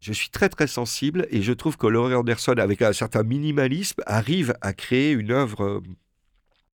je 0.00 0.12
suis 0.12 0.30
très 0.30 0.48
très 0.48 0.66
sensible 0.66 1.26
et 1.30 1.42
je 1.42 1.52
trouve 1.52 1.76
que 1.76 1.86
Laurie 1.86 2.14
Anderson, 2.14 2.54
avec 2.58 2.82
un 2.82 2.92
certain 2.92 3.22
minimalisme, 3.22 4.02
arrive 4.06 4.54
à 4.60 4.72
créer 4.72 5.12
une 5.12 5.30
œuvre 5.30 5.62
euh, 5.64 5.82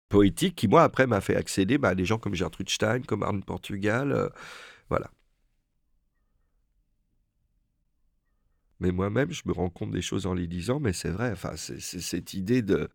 poétique 0.09 0.57
qui, 0.57 0.69
moi, 0.69 0.83
après, 0.83 1.07
m'a 1.07 1.21
fait 1.21 1.37
accéder 1.37 1.79
bah, 1.79 1.91
à 1.91 1.95
des 1.95 2.05
gens 2.05 2.19
comme 2.19 2.35
Gertrude 2.35 2.71
Stein, 2.71 3.03
comme 3.03 3.23
Arne 3.23 3.43
Portugal. 3.43 4.13
euh, 4.13 4.29
voilà. 4.91 5.11
Mais 8.81 8.91
moi-même, 8.93 9.31
je 9.33 9.43
me 9.45 9.53
rends 9.53 9.71
compte 9.71 9.91
des 9.93 10.03
choses 10.03 10.27
en 10.27 10.35
les 10.35 10.47
disant, 10.47 10.81
mais 10.81 10.93
c'est 10.93 11.11
vrai, 11.11 11.35
c'est 11.57 11.81
cette 11.81 12.35
idée 12.35 12.63
de... 12.63 12.89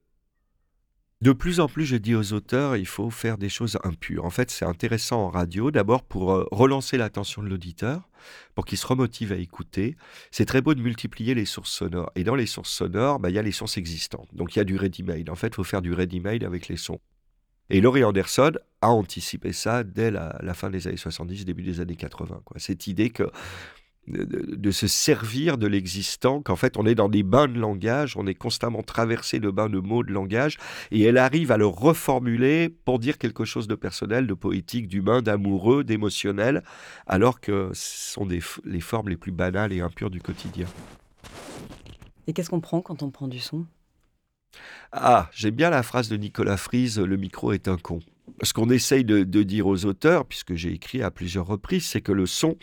De 1.22 1.32
plus 1.32 1.62
en 1.62 1.68
plus, 1.70 1.86
je 1.86 1.96
dis 1.96 2.14
aux 2.14 2.34
auteurs, 2.34 2.76
il 2.76 2.86
faut 2.86 3.10
faire 3.10 3.38
des 3.38 3.48
choses 3.48 3.80
impures. 3.84 4.26
En 4.26 4.30
fait, 4.30 4.52
c'est 4.52 4.66
intéressant 4.66 5.24
en 5.24 5.30
radio, 5.30 5.72
d'abord 5.72 6.04
pour 6.04 6.34
euh, 6.34 6.46
relancer 6.52 6.98
l'attention 6.98 7.42
de 7.42 7.48
l'auditeur, 7.48 8.10
pour 8.54 8.66
qu'il 8.66 8.78
se 8.78 8.86
remotive 8.86 9.32
à 9.32 9.38
écouter. 9.38 9.96
C'est 10.30 10.46
très 10.46 10.62
beau 10.62 10.74
de 10.74 10.82
multiplier 10.82 11.34
les 11.34 11.46
sources 11.46 11.72
sonores. 11.72 12.12
Et 12.16 12.26
dans 12.26 12.36
les 12.36 12.46
sources 12.46 12.72
sonores, 12.72 13.20
bah, 13.20 13.30
il 13.30 13.36
y 13.36 13.40
a 13.40 13.42
les 13.42 13.54
sources 13.54 13.78
existantes. 13.78 14.28
Donc 14.34 14.56
il 14.56 14.60
y 14.60 14.62
a 14.62 14.66
du 14.66 14.76
ready-made. 14.76 15.30
En 15.30 15.36
fait, 15.36 15.48
il 15.48 15.56
faut 15.56 15.64
faire 15.64 15.82
du 15.82 15.94
ready-made 15.94 16.44
avec 16.44 16.68
les 16.68 16.78
sons. 16.78 17.00
Et 17.70 17.82
Laurie 17.82 18.04
Anderson 18.04 18.52
a 18.82 18.90
anticipé 18.90 19.54
ça 19.54 19.84
dès 19.84 20.12
la, 20.12 20.54
fin 20.54 20.70
des 20.70 20.88
années 20.88 20.98
70, 20.98 21.46
début 21.46 21.64
des 21.64 21.80
années 21.80 21.96
80. 21.96 22.42
Quoi. 22.44 22.60
Cette 22.60 22.88
idée 22.88 23.10
que 23.10 23.32
de, 24.08 24.72
se 24.72 24.88
servir 24.88 25.58
de 25.58 25.68
l'existant, 25.68 26.42
qu'en 26.42 26.56
fait 26.56 26.78
on 26.78 26.86
est 26.86 26.96
dans 26.96 27.10
des 27.10 27.24
bains 27.24 27.48
de 27.48 27.60
langage, 27.60 28.16
on 28.18 28.28
est 28.28 28.36
constamment 28.36 28.84
traversé 28.84 29.40
de 29.40 29.50
bains 29.50 29.70
de 29.70 29.80
mots 29.80 30.04
de 30.04 30.12
langage, 30.12 30.58
et 30.92 31.02
elle 31.02 31.18
arrive 31.18 31.52
à 31.52 31.58
le 31.58 31.66
reformuler 31.66 32.70
pour 32.70 33.00
dire 33.00 33.18
quelque 33.18 33.46
chose 33.46 33.68
de 33.68 33.76
personnel, 33.76 34.28
de 34.28 34.34
poétique, 34.34 34.88
d'humain, 34.88 35.22
d'amoureux, 35.22 35.84
d'émotionnel, 35.84 36.64
alors 37.08 37.40
que 37.40 37.72
ce 37.74 38.14
sont 38.14 38.26
des, 38.26 38.42
les 38.64 38.82
formes 38.82 39.10
les 39.10 39.18
plus 39.18 39.32
banales 39.32 39.74
et 39.74 39.82
impures 39.82 40.10
du 40.10 40.22
quotidien. 40.22 40.68
Et 42.28 42.34
qu'est-ce 42.34 42.50
qu'on 42.50 42.62
prend 42.62 42.82
quand 42.82 43.04
on 43.04 43.12
prend 43.12 43.28
du 43.28 43.40
son? 43.40 43.66
Ah, 44.92 45.30
j'aime 45.34 45.56
bien 45.56 45.70
la 45.70 45.84
phrase 45.84 46.10
de 46.10 46.18
Nicolas 46.18 46.58
Frise, 46.58 47.00
le 47.00 47.18
micro 47.18 47.52
est 47.52 47.68
un 47.68 47.78
con. 47.78 48.00
Ce 48.42 48.54
qu'on 48.54 48.70
essaye 48.70 49.04
de, 49.04 49.24
de 49.24 49.44
dire 49.44 49.68
aux 49.68 49.86
auteurs, 49.86 50.26
puisque 50.26 50.56
j'ai 50.56 50.72
écrit 50.72 51.02
à 51.02 51.12
plusieurs 51.12 51.46
reprises, 51.46 51.86
c'est 51.86 52.02
que 52.02 52.12
le 52.12 52.26
son, 52.26 52.58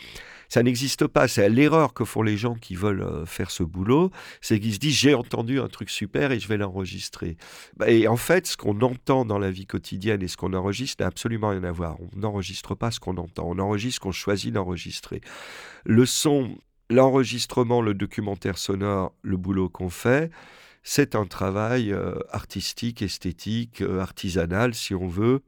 ça 0.52 0.62
n'existe 0.62 1.06
pas. 1.06 1.28
C'est 1.28 1.48
l'erreur 1.48 1.94
que 1.94 2.04
font 2.04 2.20
les 2.20 2.36
gens 2.36 2.56
qui 2.56 2.74
veulent 2.74 3.00
euh, 3.00 3.24
faire 3.24 3.50
ce 3.50 3.62
boulot, 3.62 4.10
c'est 4.42 4.60
qu'ils 4.60 4.74
se 4.74 4.78
disent 4.78 4.96
j'ai 4.96 5.14
entendu 5.14 5.58
un 5.58 5.68
truc 5.68 5.88
super 5.88 6.30
et 6.30 6.38
je 6.38 6.46
vais 6.46 6.58
l'enregistrer. 6.58 7.38
Bah, 7.78 7.88
Et 7.88 8.06
en 8.06 8.18
fait, 8.18 8.46
ce 8.46 8.58
qu'on 8.58 8.78
entend 8.82 9.24
dans 9.24 9.38
la 9.38 9.50
vie 9.50 9.64
quotidienne 9.64 10.22
et 10.22 10.28
ce 10.28 10.36
qu'on 10.36 10.52
enregistre 10.52 11.02
n'a 11.02 11.06
absolument 11.06 11.48
rien 11.48 11.64
à 11.64 11.72
voir. 11.72 11.96
On 12.02 12.18
n'enregistre 12.18 12.74
pas 12.74 12.90
ce 12.90 13.00
qu'on 13.00 13.16
entend, 13.16 13.44
on 13.46 13.58
enregistre 13.60 13.94
ce 13.94 14.00
qu'on 14.00 14.12
choisit 14.12 14.52
d'enregistrer. 14.52 15.22
Le 15.86 16.04
son, 16.04 16.58
l'enregistrement, 16.90 17.80
le 17.80 17.94
documentaire 17.94 18.58
sonore, 18.58 19.14
le 19.22 19.38
boulot 19.38 19.70
qu'on 19.70 19.88
fait, 19.88 20.30
c'est 20.82 21.14
un 21.14 21.24
travail 21.24 21.94
euh, 21.94 22.18
artistique, 22.28 23.00
esthétique, 23.00 23.80
euh, 23.80 24.00
artisanal, 24.00 24.74
si 24.74 24.94
on 24.94 25.08
veut, 25.08 25.40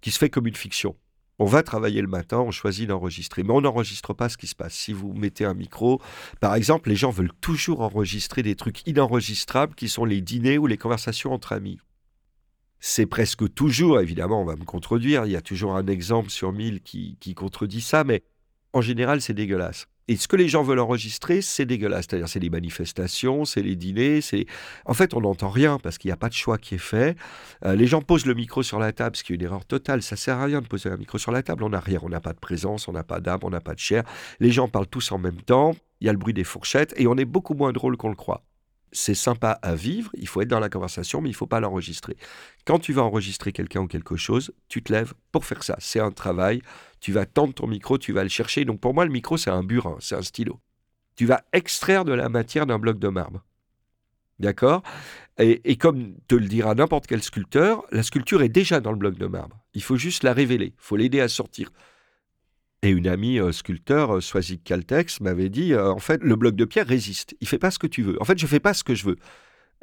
qui 0.00 0.10
se 0.10 0.18
fait 0.18 0.28
comme 0.28 0.48
une 0.48 0.56
fiction. 0.56 0.96
On 1.42 1.46
va 1.46 1.62
travailler 1.62 2.02
le 2.02 2.06
matin, 2.06 2.38
on 2.38 2.50
choisit 2.50 2.86
d'enregistrer, 2.86 3.44
mais 3.44 3.54
on 3.54 3.62
n'enregistre 3.62 4.12
pas 4.12 4.28
ce 4.28 4.36
qui 4.36 4.46
se 4.46 4.54
passe. 4.54 4.74
Si 4.74 4.92
vous 4.92 5.14
mettez 5.14 5.46
un 5.46 5.54
micro, 5.54 5.98
par 6.38 6.54
exemple, 6.54 6.90
les 6.90 6.96
gens 6.96 7.10
veulent 7.10 7.32
toujours 7.40 7.80
enregistrer 7.80 8.42
des 8.42 8.56
trucs 8.56 8.86
inenregistrables 8.86 9.74
qui 9.74 9.88
sont 9.88 10.04
les 10.04 10.20
dîners 10.20 10.58
ou 10.58 10.66
les 10.66 10.76
conversations 10.76 11.32
entre 11.32 11.52
amis. 11.52 11.78
C'est 12.78 13.06
presque 13.06 13.54
toujours, 13.54 14.00
évidemment, 14.00 14.42
on 14.42 14.44
va 14.44 14.54
me 14.54 14.66
contredire, 14.66 15.24
il 15.24 15.32
y 15.32 15.36
a 15.36 15.40
toujours 15.40 15.76
un 15.76 15.86
exemple 15.86 16.28
sur 16.28 16.52
mille 16.52 16.82
qui, 16.82 17.16
contredit 17.34 17.80
ça, 17.80 18.04
mais 18.04 18.22
en 18.74 18.82
général, 18.82 19.22
c'est 19.22 19.32
dégueulasse. 19.32 19.86
Et 20.10 20.16
ce 20.16 20.26
que 20.26 20.34
les 20.34 20.48
gens 20.48 20.64
veulent 20.64 20.80
enregistrer, 20.80 21.40
c'est 21.40 21.66
dégueulasse. 21.66 22.06
C'est-à-dire, 22.10 22.28
c'est 22.28 22.40
les 22.40 22.50
manifestations, 22.50 23.44
c'est 23.44 23.62
les 23.62 23.76
dîners, 23.76 24.20
c'est... 24.20 24.44
En 24.84 24.92
fait, 24.92 25.14
on 25.14 25.20
n'entend 25.20 25.50
rien 25.50 25.78
parce 25.78 25.98
qu'il 25.98 26.08
n'y 26.08 26.12
a 26.12 26.16
pas 26.16 26.28
de 26.28 26.34
choix 26.34 26.58
qui 26.58 26.74
est 26.74 26.78
fait. 26.78 27.16
Euh, 27.64 27.76
les 27.76 27.86
gens 27.86 28.02
posent 28.02 28.26
le 28.26 28.34
micro 28.34 28.64
sur 28.64 28.80
la 28.80 28.90
table, 28.90 29.14
ce 29.14 29.22
qui 29.22 29.34
est 29.34 29.36
une 29.36 29.42
erreur 29.42 29.64
totale. 29.64 30.02
Ça 30.02 30.16
sert 30.16 30.36
à 30.38 30.46
rien 30.46 30.62
de 30.62 30.66
poser 30.66 30.88
un 30.88 30.96
micro 30.96 31.16
sur 31.16 31.30
la 31.30 31.44
table. 31.44 31.62
On 31.62 31.68
n'a 31.68 31.78
rien. 31.78 32.00
On 32.02 32.08
n'a 32.08 32.18
pas 32.18 32.32
de 32.32 32.40
présence, 32.40 32.88
on 32.88 32.92
n'a 32.92 33.04
pas 33.04 33.20
d'âme, 33.20 33.38
on 33.44 33.50
n'a 33.50 33.60
pas 33.60 33.74
de 33.74 33.78
chair. 33.78 34.02
Les 34.40 34.50
gens 34.50 34.66
parlent 34.66 34.88
tous 34.88 35.12
en 35.12 35.18
même 35.18 35.40
temps. 35.42 35.76
Il 36.00 36.08
y 36.08 36.10
a 36.10 36.12
le 36.12 36.18
bruit 36.18 36.34
des 36.34 36.42
fourchettes 36.42 36.92
et 36.96 37.06
on 37.06 37.16
est 37.16 37.24
beaucoup 37.24 37.54
moins 37.54 37.72
drôle 37.72 37.96
qu'on 37.96 38.08
le 38.08 38.16
croit. 38.16 38.42
c'est 38.92 39.14
sympa 39.14 39.52
à 39.62 39.76
vivre, 39.76 40.10
il 40.14 40.26
faut 40.26 40.40
être 40.40 40.48
dans 40.48 40.58
la 40.58 40.68
conversation, 40.68 41.20
mais 41.20 41.28
il 41.28 41.34
faut 41.34 41.46
pas 41.46 41.60
l'enregistrer. 41.60 42.16
Quand 42.64 42.80
tu 42.80 42.92
vas 42.92 43.02
enregistrer 43.02 43.52
quelqu'un 43.52 43.82
ou 43.82 43.86
quelque 43.86 44.16
chose, 44.16 44.52
tu 44.68 44.82
te 44.82 44.92
lèves 44.92 45.14
pour 45.30 45.44
faire 45.44 45.62
ça. 45.62 45.76
C'est 45.78 46.00
un 46.00 46.10
travail, 46.10 46.62
tu 47.00 47.12
vas 47.12 47.26
tendre 47.26 47.54
ton 47.54 47.66
micro, 47.66 47.98
tu 47.98 48.12
vas 48.12 48.22
le 48.22 48.28
chercher. 48.28 48.64
Donc 48.64 48.80
pour 48.80 48.94
moi, 48.94 49.04
le 49.04 49.10
micro, 49.10 49.36
c'est 49.36 49.50
un 49.50 49.62
burin, 49.62 49.96
c'est 50.00 50.14
un 50.14 50.22
stylo. 50.22 50.60
Tu 51.16 51.26
vas 51.26 51.42
extraire 51.52 52.04
de 52.04 52.12
la 52.12 52.28
matière 52.28 52.66
d'un 52.66 52.78
bloc 52.78 52.98
de 52.98 53.08
marbre. 53.08 53.44
D'accord? 54.38 54.82
Et, 55.38 55.76
comme 55.76 56.14
te 56.28 56.34
le 56.34 56.46
dira 56.46 56.74
n'importe 56.74 57.06
quel 57.06 57.22
sculpteur, 57.22 57.84
la 57.92 58.02
sculpture 58.02 58.42
est 58.42 58.48
déjà 58.48 58.80
dans 58.80 58.90
le 58.90 58.98
bloc 58.98 59.16
de 59.16 59.26
marbre. 59.26 59.58
Il 59.74 59.82
faut 59.82 59.96
juste 59.96 60.22
la 60.22 60.32
révéler, 60.32 60.66
il 60.66 60.82
faut 60.82 60.96
l'aider 60.96 61.20
à 61.20 61.28
sortir. 61.28 61.70
Et 62.82 62.90
une 62.90 63.06
amie 63.06 63.38
euh, 63.38 63.52
sculpteur, 63.52 64.16
euh, 64.16 64.42
Caltex, 64.64 65.20
m'avait 65.20 65.50
dit 65.50 65.74
euh, 65.74 65.92
en 65.92 65.98
fait, 65.98 66.22
le 66.22 66.36
bloc 66.36 66.56
de 66.56 66.64
pierre 66.64 66.86
résiste. 66.86 67.36
Il 67.40 67.48
fait 67.48 67.58
pas 67.58 67.70
ce 67.70 67.78
que 67.78 67.86
tu 67.86 68.02
veux. 68.02 68.20
En 68.20 68.24
fait, 68.24 68.38
je 68.38 68.46
fais 68.46 68.60
pas 68.60 68.72
ce 68.72 68.84
que 68.84 68.94
je 68.94 69.04
veux. 69.04 69.16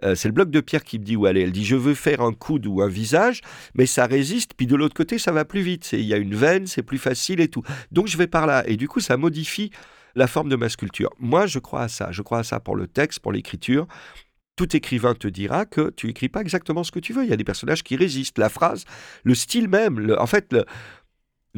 Euh, 0.04 0.16
c'est 0.16 0.28
le 0.28 0.34
bloc 0.34 0.50
de 0.52 0.60
pierre 0.62 0.84
qui 0.84 1.00
me 1.00 1.04
dit 1.04 1.16
où 1.16 1.26
aller. 1.26 1.42
Elle 1.42 1.52
dit 1.52 1.66
je 1.66 1.76
veux 1.76 1.94
faire 1.96 2.22
un 2.22 2.34
coude 2.34 2.66
ou 2.68 2.82
un 2.82 2.88
visage, 2.88 3.42
mais 3.74 3.86
ça 3.86 4.06
résiste. 4.06 4.52
Puis 4.56 4.68
de 4.68 4.76
l'autre 4.76 4.94
côté, 4.94 5.18
ça 5.18 5.32
va 5.32 5.46
plus 5.46 5.62
vite. 5.62 5.90
Il 5.94 6.02
y 6.02 6.14
a 6.14 6.18
une 6.18 6.36
veine, 6.36 6.68
c'est 6.68 6.84
plus 6.84 6.98
facile 7.00 7.40
et 7.40 7.48
tout. 7.48 7.64
Donc 7.92 8.08
je 8.08 8.18
vais 8.18 8.28
par 8.28 8.46
là. 8.48 8.64
Et 8.68 8.78
du 8.78 8.88
coup, 8.88 9.00
ça 9.00 9.18
modifie 9.18 9.72
la 10.16 10.28
forme 10.28 10.50
de 10.50 10.56
ma 10.56 10.70
sculpture. 10.70 11.10
Moi, 11.20 11.46
je 11.48 11.60
crois 11.60 11.84
à 11.84 11.88
ça. 11.88 12.12
Je 12.12 12.22
crois 12.22 12.40
à 12.40 12.44
ça 12.44 12.60
pour 12.60 12.76
le 12.76 12.88
texte, 12.88 13.20
pour 13.20 13.32
l'écriture. 13.32 13.88
Tout 14.56 14.76
écrivain 14.76 15.14
te 15.14 15.28
dira 15.28 15.66
que 15.66 15.92
tu 15.92 16.10
écris 16.10 16.30
pas 16.30 16.42
exactement 16.42 16.84
ce 16.84 16.92
que 16.92 17.00
tu 17.00 17.14
veux. 17.14 17.24
Il 17.24 17.30
y 17.30 17.34
a 17.34 17.38
des 17.38 17.44
personnages 17.44 17.84
qui 17.84 17.96
résistent. 17.96 18.40
La 18.40 18.50
phrase, 18.50 18.86
le 19.24 19.36
style 19.36 19.68
même, 19.68 20.16
en 20.18 20.26
fait, 20.26 20.52
le- 20.52 20.66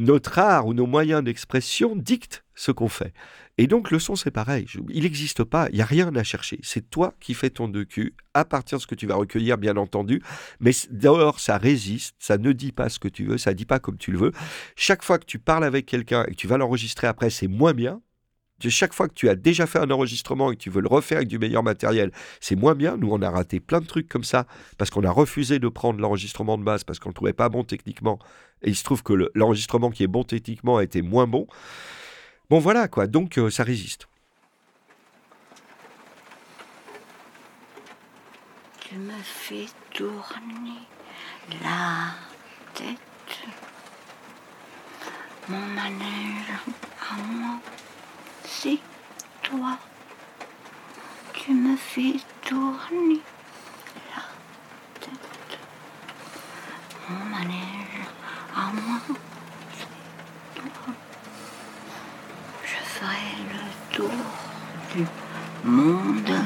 notre 0.00 0.38
art 0.38 0.66
ou 0.66 0.74
nos 0.74 0.86
moyens 0.86 1.22
d'expression 1.22 1.94
dictent 1.94 2.44
ce 2.54 2.72
qu'on 2.72 2.88
fait. 2.88 3.12
Et 3.58 3.66
donc 3.66 3.90
le 3.90 3.98
son, 3.98 4.16
c'est 4.16 4.30
pareil. 4.30 4.66
Il 4.88 5.02
n'existe 5.02 5.44
pas, 5.44 5.68
il 5.70 5.76
n'y 5.76 5.82
a 5.82 5.84
rien 5.84 6.14
à 6.16 6.22
chercher. 6.22 6.58
C'est 6.62 6.88
toi 6.88 7.14
qui 7.20 7.34
fais 7.34 7.50
ton 7.50 7.68
docu 7.68 8.14
à 8.32 8.46
partir 8.46 8.78
de 8.78 8.82
ce 8.82 8.86
que 8.86 8.94
tu 8.94 9.06
vas 9.06 9.16
recueillir, 9.16 9.58
bien 9.58 9.76
entendu. 9.76 10.22
Mais 10.60 10.72
dehors, 10.90 11.40
ça 11.40 11.58
résiste, 11.58 12.14
ça 12.18 12.38
ne 12.38 12.52
dit 12.52 12.72
pas 12.72 12.88
ce 12.88 12.98
que 12.98 13.08
tu 13.08 13.24
veux, 13.24 13.36
ça 13.36 13.50
ne 13.50 13.56
dit 13.56 13.66
pas 13.66 13.78
comme 13.78 13.98
tu 13.98 14.12
le 14.12 14.18
veux. 14.18 14.32
Chaque 14.76 15.04
fois 15.04 15.18
que 15.18 15.26
tu 15.26 15.38
parles 15.38 15.64
avec 15.64 15.84
quelqu'un 15.84 16.24
et 16.24 16.30
que 16.30 16.36
tu 16.36 16.46
vas 16.46 16.56
l'enregistrer 16.56 17.06
après, 17.06 17.28
c'est 17.28 17.48
moins 17.48 17.74
bien. 17.74 18.00
Chaque 18.68 18.92
fois 18.92 19.08
que 19.08 19.14
tu 19.14 19.28
as 19.28 19.34
déjà 19.34 19.66
fait 19.66 19.78
un 19.78 19.90
enregistrement 19.90 20.50
et 20.52 20.56
que 20.56 20.60
tu 20.60 20.68
veux 20.70 20.82
le 20.82 20.88
refaire 20.88 21.18
avec 21.18 21.28
du 21.28 21.38
meilleur 21.38 21.62
matériel, 21.62 22.10
c'est 22.40 22.56
moins 22.56 22.74
bien. 22.74 22.96
Nous, 22.96 23.08
on 23.10 23.22
a 23.22 23.30
raté 23.30 23.60
plein 23.60 23.80
de 23.80 23.86
trucs 23.86 24.08
comme 24.08 24.24
ça 24.24 24.46
parce 24.76 24.90
qu'on 24.90 25.04
a 25.04 25.10
refusé 25.10 25.58
de 25.58 25.68
prendre 25.68 26.00
l'enregistrement 26.00 26.58
de 26.58 26.64
base 26.64 26.84
parce 26.84 26.98
qu'on 26.98 27.08
ne 27.08 27.12
le 27.12 27.16
trouvait 27.16 27.32
pas 27.32 27.48
bon 27.48 27.64
techniquement. 27.64 28.18
Et 28.62 28.68
il 28.70 28.76
se 28.76 28.84
trouve 28.84 29.02
que 29.02 29.12
le- 29.14 29.30
l'enregistrement 29.34 29.90
qui 29.90 30.02
est 30.02 30.08
bon 30.08 30.24
techniquement 30.24 30.76
a 30.76 30.84
été 30.84 31.00
moins 31.00 31.26
bon. 31.26 31.46
Bon, 32.50 32.58
voilà 32.58 32.88
quoi. 32.88 33.06
Donc, 33.06 33.38
euh, 33.38 33.48
ça 33.48 33.62
résiste. 33.62 34.06
Tu 38.80 38.96
tourner 39.94 40.80
la 41.62 42.14
tête. 42.74 42.98
Mon 45.48 45.58
manège 45.58 46.52
moi, 47.18 47.58
c'est 48.50 48.78
toi. 49.42 49.78
Tu 51.32 51.52
me 51.52 51.76
fais 51.76 52.16
tourner 52.46 53.20
la 54.14 54.22
tête. 55.00 55.58
Mon 57.08 57.24
manège 57.26 58.06
à 58.54 58.72
moi, 58.72 58.98
c'est 59.78 60.60
toi. 60.60 60.92
Je 62.64 62.76
ferai 62.84 63.30
le 63.54 63.96
tour 63.96 64.10
du 64.94 65.06
monde. 65.64 66.36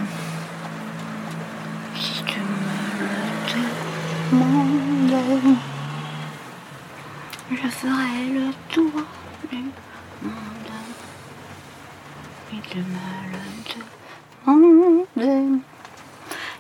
Si 1.97 2.23
tu 2.25 2.39
me 2.39 3.01
le 3.01 3.67
demandes, 4.31 5.57
je 7.51 7.69
ferai 7.69 8.25
le 8.33 8.53
tour 8.69 8.93
du 9.51 9.57
monde. 9.57 10.54
Tu 12.71 12.79
me 12.79 12.85
le 13.33 13.39
demandes, 15.17 15.61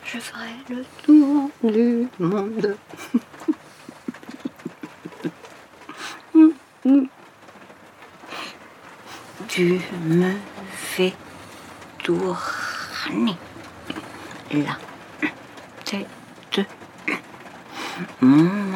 je 0.04 0.18
ferai 0.18 0.50
le 0.68 0.84
tour 1.02 1.50
du 1.62 2.08
monde. 2.18 2.76
Tu 9.48 9.80
me 10.04 10.32
fais 10.72 11.14
tourner 12.02 13.36
la 14.52 14.76
tête. 15.84 16.60
Mon 18.20 18.74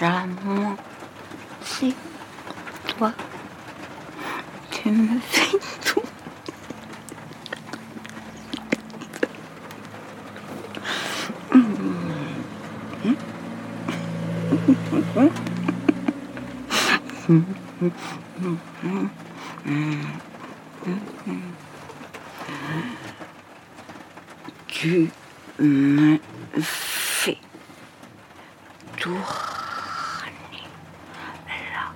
à 0.00 0.26
moi, 0.44 0.76
c'est 1.64 1.94
toi. 2.88 3.12
Tu 4.70 4.90
me 4.90 5.18
fais 5.20 5.58
Tu 15.14 15.20
me 25.68 26.18
fais 26.62 27.36
tourner 28.96 29.18
la 31.72 31.92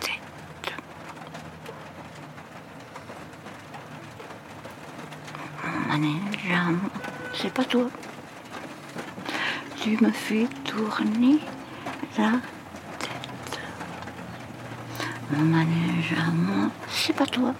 tête. 0.00 0.74
Manège 5.88 6.20
c'est 7.32 7.52
pas 7.52 7.64
toi. 7.64 7.88
Tu 9.76 9.96
me 10.00 10.10
fais 10.10 10.46
tourner 10.64 11.40
la 12.18 12.30
tête. 12.30 12.40
Manège 15.30 16.14
à 16.18 16.30
moi, 16.30 16.70
c'est 16.88 17.12
pas 17.14 17.26
toi. 17.26 17.54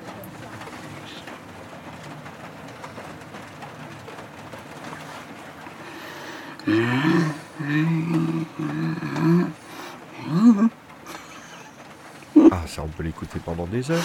Ah, 12.50 12.62
ça, 12.66 12.82
on 12.82 12.88
peut 12.88 13.02
l'écouter 13.02 13.38
pendant 13.44 13.66
des 13.66 13.90
heures. 13.90 14.02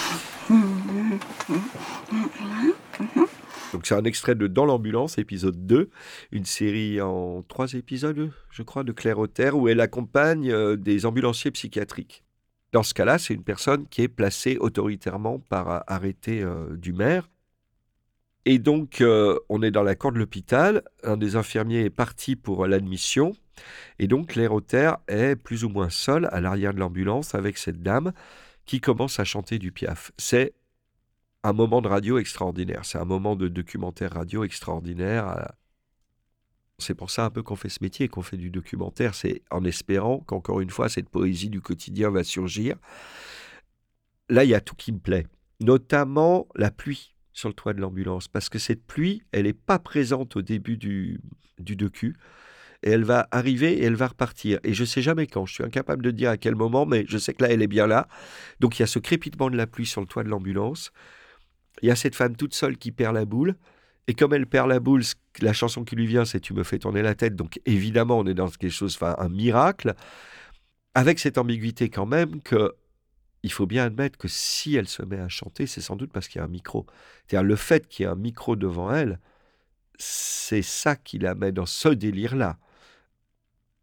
Donc, 3.79 3.88
c'est 3.88 3.95
un 3.95 4.03
extrait 4.03 4.36
de 4.36 4.48
Dans 4.48 4.65
l'ambulance, 4.65 5.17
épisode 5.19 5.65
2, 5.65 5.89
une 6.33 6.43
série 6.43 7.00
en 7.00 7.43
trois 7.43 7.71
épisodes, 7.75 8.29
je 8.51 8.62
crois, 8.62 8.83
de 8.83 8.91
Claire 8.91 9.19
Auter, 9.19 9.51
où 9.51 9.69
elle 9.69 9.79
accompagne 9.79 10.51
euh, 10.51 10.75
des 10.75 11.05
ambulanciers 11.05 11.51
psychiatriques. 11.51 12.25
Dans 12.74 12.83
ce 12.83 12.93
cas-là, 12.93 13.17
c'est 13.17 13.33
une 13.33 13.45
personne 13.45 13.88
qui 13.88 14.01
est 14.01 14.09
placée 14.09 14.57
autoritairement 14.59 15.39
par 15.39 15.71
euh, 15.71 15.79
arrêté 15.88 16.43
euh, 16.43 16.75
du 16.75 16.91
maire. 16.91 17.29
Et 18.43 18.59
donc, 18.59 19.01
on 19.48 19.62
est 19.62 19.71
dans 19.71 19.83
la 19.83 19.95
cour 19.95 20.12
de 20.12 20.19
l'hôpital. 20.19 20.83
Un 21.03 21.15
des 21.15 21.38
infirmiers 21.38 21.86
est 21.86 21.89
parti 21.89 22.36
pour 22.36 22.67
l'admission. 22.67 23.31
Et 23.98 24.07
donc, 24.07 24.31
Claire 24.31 24.51
Auter 24.51 24.91
est 25.07 25.38
plus 25.38 25.63
ou 25.63 25.69
moins 25.69 25.89
seule 25.89 26.27
à 26.33 26.41
l'arrière 26.41 26.74
de 26.74 26.79
l'ambulance 26.79 27.33
avec 27.33 27.57
cette 27.57 27.81
dame 27.81 28.12
qui 28.65 28.81
commence 28.81 29.21
à 29.21 29.24
chanter 29.24 29.57
du 29.57 29.71
piaf. 29.71 30.12
C'est 30.17 30.53
un 31.43 31.53
moment 31.53 31.81
de 31.81 31.88
radio 31.88 32.17
extraordinaire. 32.17 32.86
C'est 32.86 32.98
un 32.98 33.05
moment 33.05 33.36
de 33.36 33.48
documentaire 33.48 34.13
radio 34.13 34.43
extraordinaire. 34.43 35.27
Euh, 35.29 35.46
C'est 36.79 36.96
pour 36.96 37.12
ça 37.12 37.25
un 37.25 37.29
peu 37.29 37.43
qu'on 37.43 37.55
fait 37.55 37.69
ce 37.69 37.79
métier, 37.81 38.08
qu'on 38.08 38.22
fait 38.22 38.38
du 38.38 38.50
documentaire. 38.50 39.13
C'est 39.15 39.41
en 39.51 39.63
espérant 39.65 40.19
qu'encore 40.19 40.62
une 40.62 40.69
fois, 40.69 40.89
cette 40.89 41.10
poésie 41.10 41.50
du 41.50 41.62
quotidien 41.62 42.10
va 42.10 42.24
surgir. 42.24 42.77
Là, 44.29 44.43
il 44.43 44.50
y 44.50 44.55
a 44.55 44.62
tout 44.62 44.75
qui 44.75 44.91
me 44.91 45.00
plaît, 45.00 45.27
notamment 45.60 46.48
la 46.55 46.72
pluie 46.72 47.15
sur 47.34 47.50
le 47.50 47.55
toit 47.55 47.74
de 47.74 47.81
l'ambulance, 47.81 48.27
parce 48.27 48.50
que 48.50 48.60
cette 48.60 48.86
pluie, 48.86 49.24
elle 49.31 49.43
n'est 49.43 49.53
pas 49.53 49.79
présente 49.79 50.36
au 50.36 50.41
début 50.41 50.77
du, 50.77 51.19
du 51.58 51.75
docu, 51.75 52.17
et 52.84 52.91
elle 52.91 53.03
va 53.03 53.27
arriver 53.31 53.74
et 53.74 53.84
elle 53.84 53.96
va 53.96 54.08
repartir. 54.08 54.60
Et 54.63 54.74
je 54.74 54.86
sais 54.86 55.01
jamais 55.01 55.27
quand, 55.27 55.46
je 55.46 55.53
suis 55.53 55.63
incapable 55.63 56.03
de 56.03 56.12
dire 56.12 56.29
à 56.29 56.38
quel 56.38 56.55
moment, 56.55 56.86
mais 56.86 57.05
je 57.08 57.17
sais 57.17 57.34
que 57.34 57.43
là, 57.43 57.50
elle 57.50 57.62
est 57.62 57.67
bien 57.67 57.88
là. 57.88 58.08
Donc 58.60 58.77
il 58.77 58.81
y 58.81 58.84
a 58.84 58.88
ce 58.88 59.00
crépitement 59.00 59.50
de 59.50 59.58
la 59.58 59.67
pluie 59.67 59.86
sur 59.86 60.01
le 60.01 60.08
toit 60.08 60.24
de 60.24 60.29
l'ambulance. 60.29 60.91
Il 61.81 61.88
y 61.88 61.91
a 61.91 61.95
cette 61.95 62.15
femme 62.15 62.36
toute 62.36 62.53
seule 62.53 62.77
qui 62.77 62.91
perd 62.91 63.15
la 63.15 63.25
boule. 63.25 63.55
Et 64.07 64.13
comme 64.13 64.33
elle 64.33 64.48
perd 64.48 64.69
la 64.69 64.79
boule, 64.79 65.03
la 65.41 65.53
chanson 65.53 65.83
qui 65.83 65.95
lui 65.95 66.07
vient, 66.07 66.25
c'est 66.25 66.39
Tu 66.39 66.53
me 66.53 66.63
fais 66.63 66.79
tourner 66.79 67.01
la 67.01 67.15
tête. 67.15 67.36
Donc 67.36 67.59
évidemment, 67.65 68.17
on 68.19 68.25
est 68.25 68.33
dans 68.33 68.50
quelque 68.50 68.71
chose, 68.71 68.95
enfin, 68.95 69.15
un 69.19 69.29
miracle. 69.29 69.93
Avec 70.95 71.19
cette 71.19 71.38
ambiguïté 71.38 71.89
quand 71.89 72.07
même 72.07 72.41
que 72.41 72.74
il 73.43 73.51
faut 73.51 73.65
bien 73.65 73.86
admettre 73.86 74.17
que 74.17 74.27
si 74.27 74.75
elle 74.75 74.88
se 74.88 75.03
met 75.03 75.19
à 75.19 75.29
chanter, 75.29 75.65
c'est 75.65 75.81
sans 75.81 75.95
doute 75.95 76.12
parce 76.12 76.27
qu'il 76.27 76.39
y 76.39 76.41
a 76.41 76.45
un 76.45 76.50
micro. 76.50 76.86
C'est-à-dire 77.27 77.48
le 77.48 77.55
fait 77.55 77.88
qu'il 77.88 78.03
y 78.03 78.07
ait 78.07 78.12
un 78.12 78.15
micro 78.15 78.55
devant 78.55 78.91
elle, 78.91 79.19
c'est 79.98 80.62
ça 80.62 80.95
qui 80.95 81.19
la 81.19 81.36
met 81.36 81.51
dans 81.51 81.65
ce 81.65 81.89
délire-là. 81.89 82.57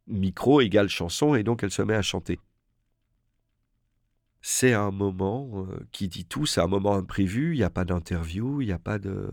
Micro 0.06 0.60
égale 0.60 0.88
chanson, 0.88 1.34
et 1.34 1.42
donc 1.42 1.62
elle 1.62 1.70
se 1.70 1.82
met 1.82 1.94
à 1.94 2.02
chanter. 2.02 2.38
C'est 4.48 4.74
un 4.74 4.92
moment 4.92 5.66
euh, 5.68 5.76
qui 5.90 6.06
dit 6.06 6.24
tout, 6.24 6.46
c'est 6.46 6.60
un 6.60 6.68
moment 6.68 6.94
imprévu, 6.94 7.54
il 7.54 7.58
n'y 7.58 7.64
a 7.64 7.68
pas 7.68 7.84
d'interview, 7.84 8.60
il 8.60 8.66
n'y 8.66 8.72
a 8.72 8.78
pas 8.78 9.00
de... 9.00 9.28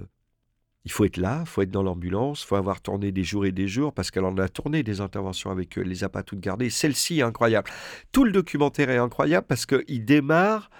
Il 0.85 0.91
faut 0.91 1.05
être 1.05 1.17
là, 1.17 1.41
il 1.41 1.47
faut 1.47 1.61
être 1.61 1.69
dans 1.69 1.83
l'ambulance, 1.83 2.41
il 2.41 2.47
faut 2.47 2.55
avoir 2.55 2.81
tourné 2.81 3.11
des 3.11 3.23
jours 3.23 3.45
et 3.45 3.51
des 3.51 3.67
jours, 3.67 3.93
parce 3.93 4.09
qu'elle 4.09 4.25
en 4.25 4.35
a 4.39 4.49
tourné 4.49 4.81
des 4.81 5.01
interventions 5.01 5.51
avec 5.51 5.77
eux, 5.77 5.81
elle 5.81 5.89
les 5.89 6.03
a 6.03 6.09
pas 6.09 6.23
toutes 6.23 6.39
gardées. 6.39 6.71
Celle-ci 6.71 7.19
est 7.19 7.21
incroyable. 7.21 7.69
Tout 8.11 8.23
le 8.23 8.31
documentaire 8.31 8.89
est 8.89 8.97
incroyable 8.97 9.45
parce 9.47 9.67
qu'il 9.67 10.03
démarre, 10.03 10.71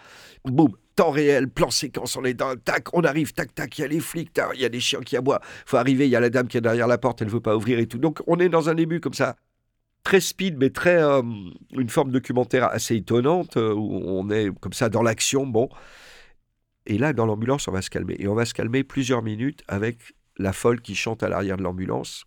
boum, 0.46 0.76
temps 0.96 1.12
réel, 1.12 1.48
plan 1.48 1.70
séquence, 1.70 2.18
on 2.18 2.24
est 2.24 2.34
dans, 2.34 2.56
tac, 2.56 2.92
on 2.94 3.04
arrive, 3.04 3.34
tac, 3.34 3.54
tac, 3.54 3.78
il 3.78 3.82
y 3.82 3.84
a 3.86 3.88
les 3.88 4.00
flics, 4.00 4.32
il 4.56 4.62
y 4.62 4.66
a 4.66 4.70
des 4.70 4.80
chiens 4.80 5.02
qui 5.02 5.16
aboient, 5.16 5.42
faut 5.68 5.78
arriver, 5.78 6.08
il 6.08 6.10
y 6.10 6.16
a 6.16 6.20
la 6.20 6.32
dame 6.32 6.48
qui 6.48 6.58
est 6.58 6.62
derrière 6.62 6.88
la 6.88 6.98
porte, 6.98 7.22
elle 7.22 7.30
veut 7.30 7.40
pas 7.40 7.56
ouvrir 7.56 7.78
et 7.78 7.86
tout. 7.86 8.00
Donc 8.00 8.24
on 8.26 8.40
est 8.40 8.50
dans 8.50 8.68
un 8.68 8.74
début 8.74 9.00
comme 9.00 9.14
ça, 9.14 9.36
très 10.04 10.20
speed, 10.20 10.58
mais 10.58 10.70
très 10.70 11.02
euh, 11.02 11.22
une 11.72 11.90
forme 11.90 12.12
documentaire 12.12 12.66
assez 12.66 12.96
étonnante 12.96 13.58
euh, 13.58 13.74
où 13.74 14.02
on 14.06 14.30
est 14.30 14.50
comme 14.60 14.74
ça 14.74 14.90
dans 14.90 15.02
l'action. 15.02 15.48
Bon, 15.48 15.70
et 16.86 16.98
là 16.98 17.14
dans 17.14 17.26
l'ambulance, 17.26 17.68
on 17.68 17.72
va 17.72 17.82
se 17.82 17.90
calmer 17.90 18.16
et 18.20 18.28
on 18.28 18.36
va 18.36 18.46
se 18.46 18.54
calmer 18.54 18.84
plusieurs 18.84 19.24
minutes 19.24 19.64
avec 19.68 20.14
la 20.38 20.54
folle 20.54 20.82
qui 20.82 20.96
chante 20.96 21.24
à 21.24 21.30
l'arrière 21.30 21.58
de 21.58 21.64
l'ambulance. 21.64 22.26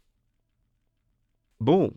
Bon, 1.61 1.93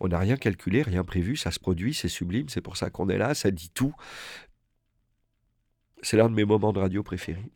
on 0.00 0.08
n'a 0.08 0.18
rien 0.18 0.36
calculé, 0.36 0.82
rien 0.82 1.04
prévu, 1.04 1.36
ça 1.36 1.50
se 1.50 1.58
produit, 1.58 1.94
c'est 1.94 2.08
sublime, 2.08 2.48
c'est 2.48 2.60
pour 2.60 2.76
ça 2.76 2.90
qu'on 2.90 3.08
est 3.08 3.18
là, 3.18 3.34
ça 3.34 3.50
dit 3.50 3.70
tout. 3.70 3.94
C'est 6.02 6.16
l'un 6.16 6.30
de 6.30 6.34
mes 6.34 6.46
moments 6.46 6.72
de 6.72 6.78
radio 6.78 7.02
préférés. 7.02 7.52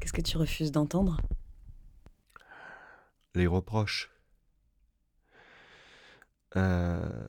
Qu'est-ce 0.00 0.12
que 0.12 0.20
tu 0.20 0.36
refuses 0.36 0.72
d'entendre? 0.72 1.20
Les 3.34 3.46
reproches. 3.46 4.09
Euh, 6.56 7.26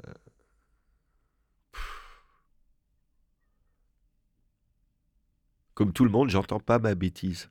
Comme 5.82 5.94
tout 5.94 6.06
le 6.06 6.12
monde, 6.12 6.30
j'entends 6.30 6.60
pas 6.60 6.78
ma 6.78 6.94
bêtise. 6.94 7.50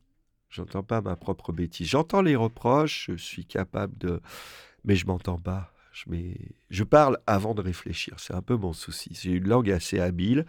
J'entends 0.50 0.84
pas 0.84 1.00
ma 1.00 1.16
propre 1.16 1.52
bêtise. 1.52 1.88
J'entends 1.88 2.22
les 2.22 2.36
reproches, 2.36 3.06
je 3.10 3.16
suis 3.16 3.44
capable 3.44 3.98
de... 3.98 4.20
Mais 4.84 4.94
je 4.94 5.04
m'entends 5.04 5.38
pas. 5.38 5.72
Je, 5.92 6.04
je 6.70 6.84
parle 6.84 7.18
avant 7.26 7.54
de 7.54 7.60
réfléchir. 7.60 8.14
C'est 8.18 8.32
un 8.32 8.40
peu 8.40 8.56
mon 8.56 8.72
souci. 8.72 9.10
J'ai 9.20 9.32
une 9.32 9.48
langue 9.48 9.68
assez 9.68 9.98
habile. 9.98 10.46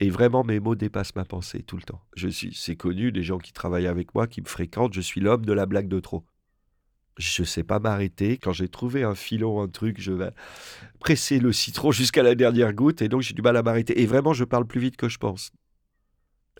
Et 0.00 0.10
vraiment, 0.10 0.42
mes 0.42 0.58
mots 0.58 0.74
dépassent 0.74 1.14
ma 1.14 1.24
pensée 1.24 1.62
tout 1.62 1.76
le 1.76 1.82
temps. 1.82 2.02
Je 2.16 2.26
suis, 2.26 2.52
c'est 2.52 2.74
connu, 2.74 3.12
des 3.12 3.22
gens 3.22 3.38
qui 3.38 3.52
travaillent 3.52 3.86
avec 3.86 4.12
moi, 4.16 4.26
qui 4.26 4.40
me 4.40 4.48
fréquentent, 4.48 4.92
je 4.92 5.00
suis 5.00 5.20
l'homme 5.20 5.46
de 5.46 5.52
la 5.52 5.66
blague 5.66 5.86
de 5.86 6.00
trop. 6.00 6.24
Je 7.16 7.42
ne 7.42 7.46
sais 7.46 7.62
pas 7.62 7.78
m'arrêter. 7.78 8.38
Quand 8.38 8.52
j'ai 8.52 8.68
trouvé 8.68 9.04
un 9.04 9.14
filon, 9.14 9.62
un 9.62 9.68
truc, 9.68 10.00
je 10.00 10.12
vais 10.12 10.30
presser 10.98 11.38
le 11.38 11.52
citron 11.52 11.92
jusqu'à 11.92 12.22
la 12.22 12.34
dernière 12.34 12.72
goutte, 12.72 13.02
et 13.02 13.08
donc 13.08 13.22
j'ai 13.22 13.34
du 13.34 13.42
mal 13.42 13.56
à 13.56 13.62
m'arrêter. 13.62 14.00
Et 14.00 14.06
vraiment, 14.06 14.32
je 14.32 14.44
parle 14.44 14.66
plus 14.66 14.80
vite 14.80 14.96
que 14.96 15.08
je 15.08 15.18
pense. 15.18 15.52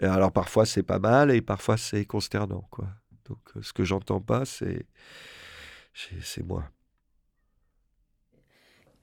Alors 0.00 0.32
parfois 0.32 0.66
c'est 0.66 0.82
pas 0.82 0.98
mal, 0.98 1.30
et 1.30 1.40
parfois 1.40 1.76
c'est 1.76 2.04
consternant, 2.04 2.66
quoi. 2.70 2.88
Donc 3.28 3.38
euh, 3.56 3.62
ce 3.62 3.72
que 3.72 3.84
j'entends 3.84 4.20
pas, 4.20 4.44
c'est 4.44 4.86
c'est 6.20 6.42
moi. 6.42 6.64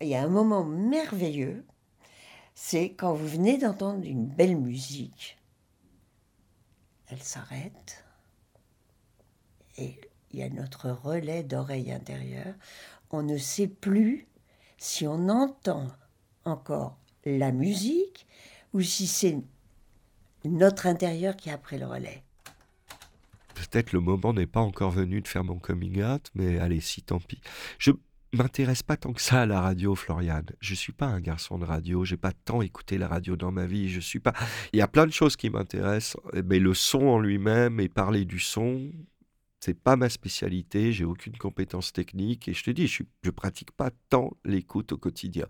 Il 0.01 0.09
y 0.09 0.15
a 0.15 0.23
un 0.23 0.29
moment 0.29 0.65
merveilleux 0.65 1.63
c'est 2.53 2.93
quand 2.93 3.13
vous 3.13 3.27
venez 3.27 3.57
d'entendre 3.57 4.05
une 4.05 4.27
belle 4.27 4.55
musique, 4.55 5.37
elle 7.07 7.21
s'arrête 7.21 8.05
et 9.77 9.99
il 10.33 10.39
y 10.39 10.43
a 10.43 10.49
notre 10.49 10.89
relais 10.89 11.43
d'oreille 11.43 11.91
intérieure. 11.91 12.53
On 13.09 13.23
ne 13.23 13.37
sait 13.37 13.67
plus 13.67 14.27
si 14.77 15.05
on 15.07 15.29
entend 15.29 15.87
encore 16.45 16.97
la 17.25 17.51
musique 17.51 18.25
ou 18.73 18.81
si 18.81 19.07
c'est 19.07 19.37
notre 20.45 20.87
intérieur 20.87 21.35
qui 21.35 21.49
a 21.49 21.57
pris 21.57 21.77
le 21.77 21.85
relais. 21.85 22.23
Peut-être 23.53 23.91
le 23.91 23.99
moment 23.99 24.33
n'est 24.33 24.47
pas 24.47 24.61
encore 24.61 24.91
venu 24.91 25.21
de 25.21 25.27
faire 25.27 25.43
mon 25.43 25.59
coming 25.59 26.01
out, 26.03 26.31
mais 26.33 26.59
allez, 26.59 26.79
si 26.79 27.03
tant 27.03 27.19
pis. 27.19 27.41
Je 27.77 27.91
m'intéresse 28.33 28.81
pas 28.81 28.97
tant 28.97 29.13
que 29.13 29.21
ça 29.21 29.41
à 29.41 29.45
la 29.45 29.61
radio, 29.61 29.93
Floriane. 29.93 30.47
Je 30.59 30.73
suis 30.73 30.93
pas 30.93 31.05
un 31.05 31.19
garçon 31.19 31.59
de 31.59 31.65
radio. 31.65 32.03
J'ai 32.05 32.17
pas 32.17 32.31
tant 32.31 32.61
écouté 32.61 32.97
la 32.97 33.07
radio 33.07 33.35
dans 33.35 33.51
ma 33.51 33.65
vie. 33.65 33.89
Je 33.89 33.99
suis 33.99 34.19
pas. 34.19 34.33
Il 34.73 34.79
y 34.79 34.81
a 34.81 34.87
plein 34.87 35.05
de 35.05 35.11
choses 35.11 35.35
qui 35.35 35.49
m'intéressent, 35.49 36.17
mais 36.45 36.59
le 36.59 36.73
son 36.73 37.03
en 37.07 37.19
lui-même 37.19 37.79
et 37.79 37.89
parler 37.89 38.25
du 38.25 38.39
son, 38.39 38.89
c'est 39.61 39.79
pas 39.79 39.95
ma 39.95 40.09
spécialité. 40.09 40.91
J'ai 40.91 41.05
aucune 41.05 41.37
compétence 41.37 41.93
technique 41.93 42.49
et 42.49 42.53
je 42.53 42.63
te 42.63 42.71
dis, 42.71 42.87
je, 42.87 43.03
ne 43.23 43.31
pratique 43.31 43.71
pas 43.71 43.91
tant 44.09 44.31
l'écoute 44.43 44.91
au 44.91 44.97
quotidien. 44.97 45.47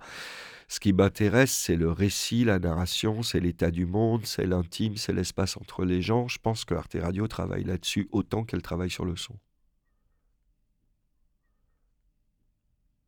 Ce 0.68 0.80
qui 0.80 0.94
m'intéresse, 0.94 1.52
c'est 1.52 1.76
le 1.76 1.92
récit, 1.92 2.44
la 2.44 2.60
narration, 2.60 3.24
c'est 3.24 3.40
l'état 3.40 3.72
du 3.72 3.88
monde, 3.88 4.26
c'est 4.26 4.46
l'intime, 4.46 4.98
c'est 4.98 5.14
l'espace 5.14 5.58
entre 5.58 5.86
les 5.86 6.04
gens. 6.04 6.28
Je 6.28 6.38
pense 6.38 6.66
que 6.66 6.76
Arte 6.76 6.98
Radio 7.02 7.28
travaille 7.28 7.64
là-dessus 7.64 8.08
autant 8.12 8.44
qu'elle 8.44 8.62
travaille 8.62 8.92
sur 8.92 9.06
le 9.06 9.16
son. 9.16 9.36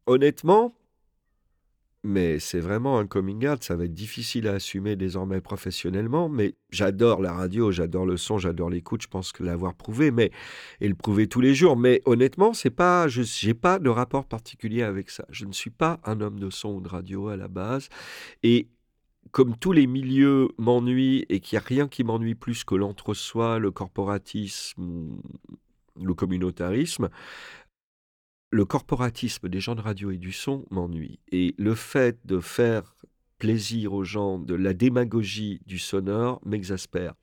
honnêtement, 0.05 0.75
mais 2.03 2.39
c'est 2.39 2.59
vraiment 2.59 2.99
un 2.99 3.07
coming 3.07 3.47
out, 3.47 3.63
ça 3.63 3.75
va 3.75 3.85
être 3.85 3.93
difficile 3.93 4.47
à 4.47 4.53
assumer 4.53 4.95
désormais 4.95 5.39
professionnellement, 5.39 6.27
mais 6.27 6.55
j'adore 6.69 7.21
la 7.21 7.31
radio, 7.31 7.71
j'adore 7.71 8.05
le 8.05 8.17
son, 8.17 8.37
j'adore 8.37 8.69
l'écoute, 8.69 9.01
je 9.03 9.07
pense 9.07 9.31
que 9.31 9.43
l'avoir 9.43 9.73
prouvé, 9.73 10.11
mais 10.11 10.31
et 10.81 10.89
le 10.89 10.95
prouver 10.95 11.27
tous 11.27 11.39
les 11.39 11.55
jours. 11.55 11.77
Mais 11.77 12.01
honnêtement, 12.05 12.53
c'est 12.53 12.69
pas, 12.69 13.07
je 13.07 13.21
n'ai 13.45 13.53
pas 13.53 13.79
de 13.79 13.89
rapport 13.89 14.25
particulier 14.25 14.83
avec 14.83 15.09
ça. 15.09 15.25
Je 15.29 15.45
ne 15.45 15.53
suis 15.53 15.69
pas 15.69 16.01
un 16.03 16.19
homme 16.19 16.39
de 16.39 16.49
son 16.49 16.73
ou 16.75 16.81
de 16.81 16.89
radio 16.89 17.29
à 17.29 17.37
la 17.37 17.47
base, 17.47 17.87
et 18.43 18.67
comme 19.31 19.55
tous 19.55 19.71
les 19.71 19.87
milieux 19.87 20.49
m'ennuient 20.57 21.25
et 21.29 21.39
qu'il 21.39 21.57
n'y 21.57 21.63
a 21.63 21.65
rien 21.65 21.87
qui 21.87 22.03
m'ennuie 22.03 22.35
plus 22.35 22.65
que 22.65 22.75
l'entre-soi, 22.75 23.59
le 23.59 23.71
corporatisme, 23.71 25.17
le 26.01 26.13
communautarisme, 26.13 27.09
le 28.53 28.65
corporatisme 28.65 29.49
des 29.49 29.59
gens 29.59 29.73
de 29.73 29.81
radio 29.81 30.11
et 30.11 30.17
du 30.17 30.31
son 30.31 30.65
m'ennuie. 30.69 31.19
Et 31.31 31.55
le 31.57 31.73
fait 31.73 32.19
de 32.25 32.39
faire 32.39 32.95
plaisir 33.39 33.93
aux 33.93 34.03
gens, 34.03 34.37
de 34.37 34.53
la 34.53 34.75
démagogie 34.75 35.59
du 35.65 35.79
sonore 35.79 36.39
m'exaspère. 36.45 37.15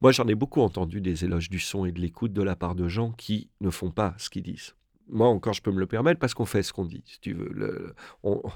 Moi, 0.00 0.12
j'en 0.12 0.28
ai 0.28 0.36
beaucoup 0.36 0.60
entendu 0.60 1.00
des 1.00 1.24
éloges 1.24 1.50
du 1.50 1.58
son 1.58 1.84
et 1.84 1.90
de 1.90 2.00
l'écoute 2.00 2.32
de 2.32 2.42
la 2.42 2.54
part 2.54 2.76
de 2.76 2.86
gens 2.86 3.10
qui 3.10 3.50
ne 3.60 3.70
font 3.70 3.90
pas 3.90 4.14
ce 4.18 4.30
qu'ils 4.30 4.44
disent. 4.44 4.76
Moi, 5.08 5.26
encore, 5.26 5.52
je 5.54 5.62
peux 5.62 5.72
me 5.72 5.80
le 5.80 5.86
permettre 5.88 6.20
parce 6.20 6.32
qu'on 6.32 6.46
fait 6.46 6.62
ce 6.62 6.72
qu'on 6.72 6.84
dit, 6.84 7.02
si 7.04 7.18
tu 7.18 7.32
veux. 7.32 7.94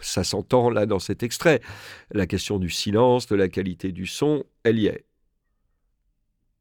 ça 0.01 0.23
s'entend 0.23 0.71
là 0.71 0.87
dans 0.87 1.01
cet 1.01 1.25
extrait. 1.25 1.61
La 2.13 2.29
question 2.29 2.61
du 2.61 2.71
silence, 2.71 3.27
de 3.27 3.35
la 3.35 3.49
qualité 3.49 3.91
du 3.91 4.07
son, 4.07 4.45
elle 4.63 4.79
y 4.79 4.87
est. 4.87 5.07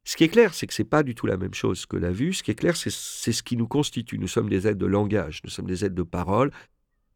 Ce 0.04 0.18
qui 0.18 0.24
est 0.24 0.30
clair, 0.30 0.54
c'est 0.54 0.66
que 0.68 0.74
ce 0.74 0.82
n'est 0.82 0.88
pas 0.88 1.04
du 1.04 1.14
tout 1.14 1.28
la 1.28 1.38
même 1.38 1.54
chose 1.54 1.86
que 1.86 1.98
la 1.98 2.12
vue. 2.12 2.34
Ce 2.34 2.44
qui 2.44 2.52
est 2.52 2.56
clair, 2.56 2.76
c'est 2.76 2.90
ce 2.90 3.44
qui 3.44 3.56
nous 3.56 3.68
constitue. 3.68 4.18
Nous 4.18 4.28
sommes 4.28 4.50
des 4.50 4.68
êtres 4.68 4.80
de 4.80 4.86
langage, 4.88 5.42
nous 5.44 5.50
sommes 5.50 5.68
des 5.68 5.86
êtres 5.86 5.96
de 5.96 6.04
parole. 6.04 6.52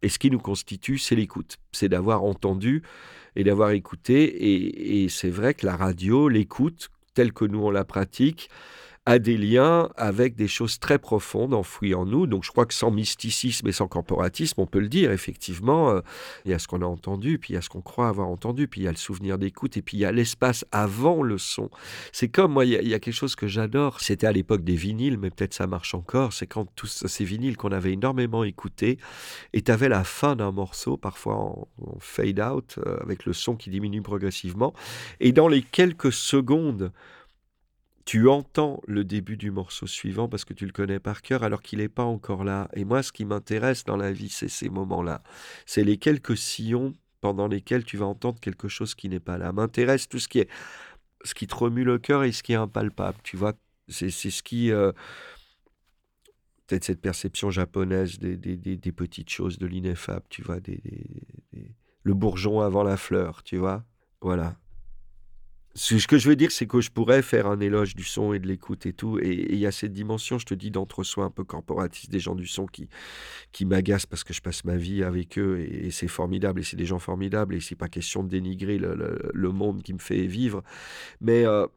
Et 0.01 0.09
ce 0.09 0.19
qui 0.19 0.29
nous 0.29 0.39
constitue, 0.39 0.99
c'est 0.99 1.15
l'écoute. 1.15 1.57
C'est 1.71 1.89
d'avoir 1.89 2.23
entendu 2.23 2.83
et 3.35 3.43
d'avoir 3.43 3.71
écouté. 3.71 4.23
Et, 4.23 5.03
et 5.03 5.09
c'est 5.09 5.31
vrai 5.31 5.55
que 5.55 5.65
la 5.65 5.75
radio, 5.75 6.29
l'écoute, 6.29 6.89
telle 7.15 7.33
que 7.33 7.45
nous 7.45 7.59
on 7.59 7.71
la 7.71 7.85
pratique, 7.85 8.49
a 9.05 9.19
des 9.19 9.37
liens 9.37 9.89
avec 9.97 10.35
des 10.35 10.47
choses 10.47 10.79
très 10.79 10.97
profondes 10.97 11.53
enfouies 11.53 11.93
en 11.93 12.05
nous. 12.05 12.25
Donc 12.25 12.43
je 12.43 12.51
crois 12.51 12.65
que 12.65 12.73
sans 12.73 12.89
mysticisme 12.89 13.67
et 13.67 13.71
sans 13.71 13.87
corporatisme, 13.87 14.59
on 14.59 14.65
peut 14.65 14.79
le 14.79 14.87
dire, 14.87 15.11
effectivement, 15.11 15.91
euh, 15.91 16.01
il 16.43 16.51
y 16.51 16.53
a 16.55 16.59
ce 16.59 16.67
qu'on 16.67 16.81
a 16.81 16.85
entendu, 16.85 17.37
puis 17.37 17.53
il 17.53 17.55
y 17.55 17.57
a 17.57 17.61
ce 17.61 17.69
qu'on 17.69 17.81
croit 17.81 18.07
avoir 18.07 18.27
entendu, 18.27 18.67
puis 18.67 18.81
il 18.81 18.83
y 18.85 18.87
a 18.87 18.91
le 18.91 18.97
souvenir 18.97 19.37
d'écoute, 19.37 19.77
et 19.77 19.83
puis 19.83 19.97
il 19.97 19.99
y 19.99 20.05
a 20.05 20.11
l'espace 20.11 20.65
avant 20.71 21.21
le 21.21 21.37
son. 21.37 21.69
C'est 22.11 22.29
comme, 22.29 22.53
moi, 22.53 22.65
il 22.65 22.71
y, 22.71 22.93
a, 22.93 22.99
quelque 22.99 23.13
chose 23.13 23.35
que 23.35 23.47
j'adore, 23.47 24.01
c'était 24.01 24.27
à 24.27 24.31
l'époque 24.31 24.63
des 24.63 24.75
vinyles, 24.75 25.19
mais 25.19 25.29
peut-être 25.29 25.53
ça 25.53 25.67
marche 25.67 25.93
encore, 25.93 26.33
c'est 26.33 26.47
quand 26.47 26.65
tous 26.75 27.05
ces 27.05 27.25
vinyles 27.25 27.57
qu'on 27.57 27.71
avait 27.71 27.93
énormément 27.93 28.43
écoutés, 28.43 28.97
et 29.53 29.61
tu 29.61 29.75
la 29.75 30.03
fin 30.03 30.35
d'un 30.35 30.51
morceau, 30.51 30.97
parfois 30.97 31.35
en, 31.35 31.67
en 31.81 31.99
fade 31.99 32.39
out, 32.39 32.79
euh, 32.79 32.97
avec 33.01 33.25
le 33.25 33.33
son 33.33 33.55
qui 33.55 33.69
diminue 33.69 34.01
progressivement, 34.01 34.73
et 35.19 35.31
dans 35.31 35.47
les 35.47 35.61
quelques 35.61 36.13
secondes 36.13 36.91
tu 38.05 38.29
entends 38.29 38.81
le 38.87 39.03
début 39.03 39.35
du 39.35 39.49
morceau 39.49 39.87
suivant 39.87 40.29
parce 40.29 40.45
que 40.45 40.53
tu 40.53 40.65
le 40.65 40.71
connais 40.71 40.99
par 40.99 41.23
cœur 41.23 41.43
alors 41.43 41.63
qu'il 41.63 41.79
n'est 41.79 41.89
pas 41.89 42.03
encore 42.03 42.43
là. 42.43 42.69
Et 42.73 42.85
moi, 42.85 43.01
ce 43.01 43.11
qui 43.11 43.25
m'intéresse 43.25 43.83
dans 43.83 43.97
la 43.97 44.11
vie, 44.11 44.29
c'est 44.29 44.47
ces 44.47 44.69
moments-là. 44.69 45.23
C'est 45.65 45.83
les 45.83 45.97
quelques 45.97 46.37
sillons 46.37 46.93
pendant 47.21 47.47
lesquels 47.47 47.83
tu 47.83 47.97
vas 47.97 48.05
entendre 48.05 48.39
quelque 48.39 48.67
chose 48.67 48.93
qui 48.93 49.09
n'est 49.09 49.19
pas 49.19 49.39
là. 49.39 49.51
M'intéresse 49.51 50.07
tout 50.07 50.19
ce 50.19 50.27
qui 50.27 50.39
est 50.39 50.49
ce 51.23 51.33
qui 51.33 51.47
te 51.47 51.55
remue 51.55 51.83
le 51.83 51.97
cœur 51.97 52.23
et 52.23 52.31
ce 52.31 52.43
qui 52.43 52.53
est 52.53 52.57
impalpable. 52.57 53.17
Tu 53.23 53.35
vois, 53.35 53.53
c'est 53.87 54.11
ce 54.11 54.43
qui 54.43 54.71
euh, 54.71 54.91
peut-être 56.67 56.83
cette 56.83 57.01
perception 57.01 57.49
japonaise 57.49 58.19
des, 58.19 58.37
des, 58.37 58.91
petites 58.91 59.29
choses, 59.29 59.57
de 59.57 59.65
l'ineffable. 59.65 60.25
Tu 60.29 60.43
vois, 60.43 60.59
des, 60.59 60.79
le 62.03 62.13
bourgeon 62.13 62.61
avant 62.61 62.83
la 62.83 62.97
fleur. 62.97 63.41
Tu 63.41 63.57
vois, 63.57 63.83
voilà. 64.21 64.55
Ce 65.77 66.07
que 66.07 66.17
je 66.17 66.29
veux 66.29 66.37
dire, 66.37 66.51
c'est 66.51 66.67
que 66.67 66.79
je 66.79 66.89
pourrais 66.89 67.21
faire 67.21 67.47
un 67.47 67.59
éloge 67.59 67.95
du 67.95 68.05
son 68.05 68.31
et 68.31 68.39
de 68.39 68.47
l'écoute 68.47 68.85
et 68.85 68.93
tout. 68.93 69.19
Et 69.19 69.51
il 69.51 69.57
y 69.57 69.65
a 69.65 69.73
cette 69.73 69.91
dimension, 69.91 70.39
je 70.39 70.45
te 70.45 70.53
dis, 70.53 70.71
d'entre-soi 70.71 71.25
un 71.25 71.29
peu 71.29 71.43
corporatiste 71.43 72.09
des 72.09 72.21
gens 72.21 72.33
du 72.33 72.47
son 72.47 72.65
qui, 72.65 72.87
qui 73.51 73.65
m'agacent 73.65 74.05
parce 74.05 74.23
que 74.23 74.33
je 74.33 74.41
passe 74.41 74.63
ma 74.63 74.77
vie 74.77 75.03
avec 75.03 75.37
eux 75.37 75.59
et, 75.59 75.91
c'est 75.91 76.07
formidable 76.07 76.61
et 76.61 76.63
c'est 76.63 76.77
des 76.77 76.85
gens 76.85 76.99
formidables 76.99 77.55
et 77.55 77.59
c'est 77.59 77.75
pas 77.75 77.89
question 77.89 78.23
de 78.23 78.29
dénigrer 78.29 78.77
le, 78.77 79.51
monde 79.51 79.83
qui 79.83 79.93
me 79.93 79.99
fait 79.99 80.27
vivre. 80.27 80.63
Mais 81.19 81.45
euh, 81.45 81.67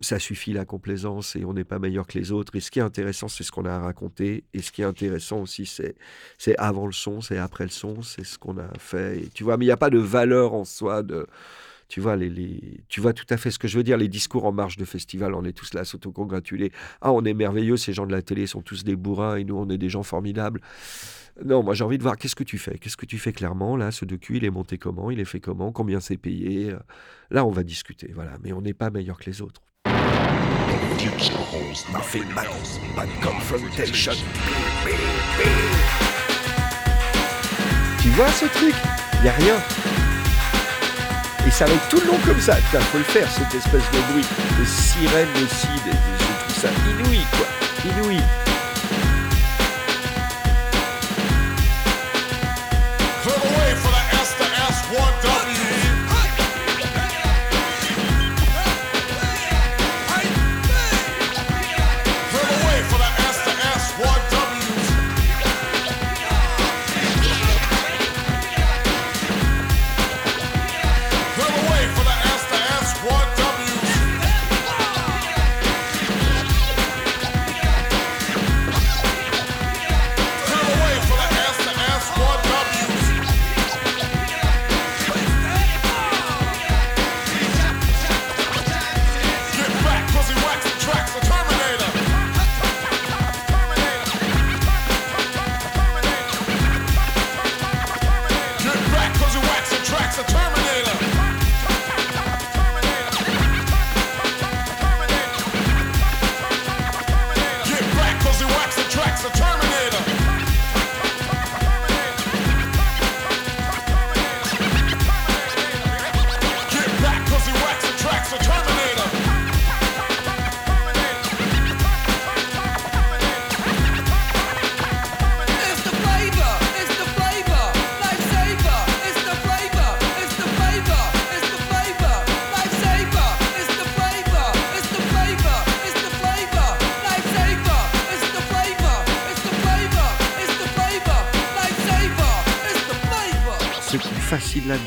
ça 0.00 0.18
suffit 0.18 0.54
la 0.54 0.64
complaisance 0.64 1.36
et 1.36 1.44
on 1.44 1.52
n'est 1.52 1.64
pas 1.64 1.78
meilleur 1.78 2.06
que 2.06 2.18
les 2.18 2.32
autres. 2.32 2.56
Et 2.56 2.60
ce 2.60 2.70
qui 2.70 2.78
est 2.78 2.82
intéressant, 2.82 3.28
c'est 3.28 3.44
ce 3.44 3.52
qu'on 3.52 3.66
a 3.66 3.72
à 3.72 3.78
raconter. 3.80 4.44
Et 4.54 4.62
ce 4.62 4.72
qui 4.72 4.80
est 4.80 4.86
intéressant 4.86 5.42
aussi, 5.42 5.66
c'est, 5.66 5.96
c'est 6.38 6.56
avant 6.56 6.86
le 6.86 6.92
son, 6.92 7.20
c'est 7.20 7.36
après 7.36 7.64
le 7.64 7.70
son, 7.70 8.00
c'est 8.00 8.24
ce 8.24 8.38
qu'on 8.38 8.56
a 8.56 8.72
fait. 8.78 9.18
Et 9.18 9.28
tu 9.28 9.44
vois, 9.44 9.58
mais 9.58 9.66
il 9.66 9.68
n'y 9.68 9.72
a 9.72 9.76
pas 9.76 9.90
de 9.90 9.98
valeur 9.98 10.54
en 10.54 10.64
soi 10.64 11.02
de 11.02 11.26
tu 11.88 12.00
vois, 12.00 12.16
les, 12.16 12.80
tu 12.88 13.00
vois 13.00 13.14
tout 13.14 13.26
à 13.30 13.38
fait 13.38 13.50
ce 13.50 13.58
que 13.58 13.66
je 13.66 13.76
veux 13.78 13.82
dire. 13.82 13.96
Les 13.96 14.08
discours 14.08 14.44
en 14.44 14.52
marge 14.52 14.76
de 14.76 14.84
festival, 14.84 15.34
on 15.34 15.44
est 15.44 15.52
tous 15.52 15.72
là 15.72 15.80
à 15.80 15.84
s'autocongratuler. 15.84 16.70
Ah, 17.00 17.12
on 17.12 17.24
est 17.24 17.34
merveilleux, 17.34 17.78
ces 17.78 17.94
gens 17.94 18.06
de 18.06 18.12
la 18.12 18.20
télé 18.20 18.46
sont 18.46 18.60
tous 18.60 18.84
des 18.84 18.94
bourrins 18.94 19.36
et 19.36 19.44
nous, 19.44 19.56
on 19.56 19.68
est 19.70 19.78
des 19.78 19.88
gens 19.88 20.02
formidables. 20.02 20.60
Non, 21.44 21.62
moi 21.62 21.72
j'ai 21.74 21.84
envie 21.84 21.98
de 21.98 22.02
voir 22.02 22.16
qu'est-ce 22.16 22.36
que 22.36 22.44
tu 22.44 22.58
fais? 22.58 22.78
Qu'est-ce 22.78 22.96
que 22.96 23.06
tu 23.06 23.16
fais 23.18 23.32
clairement 23.32 23.76
là 23.76 23.90
Ce 23.90 24.04
docu, 24.04 24.36
il 24.36 24.44
est 24.44 24.50
monté 24.50 24.76
comment? 24.76 25.10
Il 25.10 25.20
est 25.20 25.24
fait 25.24 25.40
comment? 25.40 25.72
Combien 25.72 26.00
c'est 26.00 26.16
payé? 26.16 26.74
Là, 27.30 27.44
on 27.46 27.50
va 27.50 27.62
discuter. 27.62 28.10
Voilà, 28.14 28.32
mais 28.42 28.52
on 28.52 28.60
n'est 28.60 28.74
pas 28.74 28.90
meilleur 28.90 29.18
que 29.18 29.30
les 29.30 29.40
autres. 29.40 29.62
Tu 38.02 38.08
vois 38.10 38.28
ce 38.28 38.46
truc? 38.46 38.74
Il 39.14 39.22
n'y 39.22 39.28
a 39.28 39.32
rien. 39.32 40.07
Et 41.48 41.50
ça 41.50 41.64
va 41.64 41.72
être 41.72 41.88
tout 41.88 41.98
le 42.00 42.08
long 42.08 42.18
comme 42.26 42.38
ça. 42.38 42.56
Putain, 42.56 42.78
faut 42.80 42.98
le 42.98 43.04
faire, 43.04 43.26
cette 43.30 43.54
espèce 43.54 43.90
de 43.90 44.12
bruit. 44.12 44.26
De 44.60 44.64
sirène 44.66 45.28
aussi. 45.42 45.66
je 45.86 46.44
trouve 46.44 46.62
ça 46.62 46.68
inouï, 46.90 47.24
quoi. 47.38 47.90
Inouï. 47.90 48.20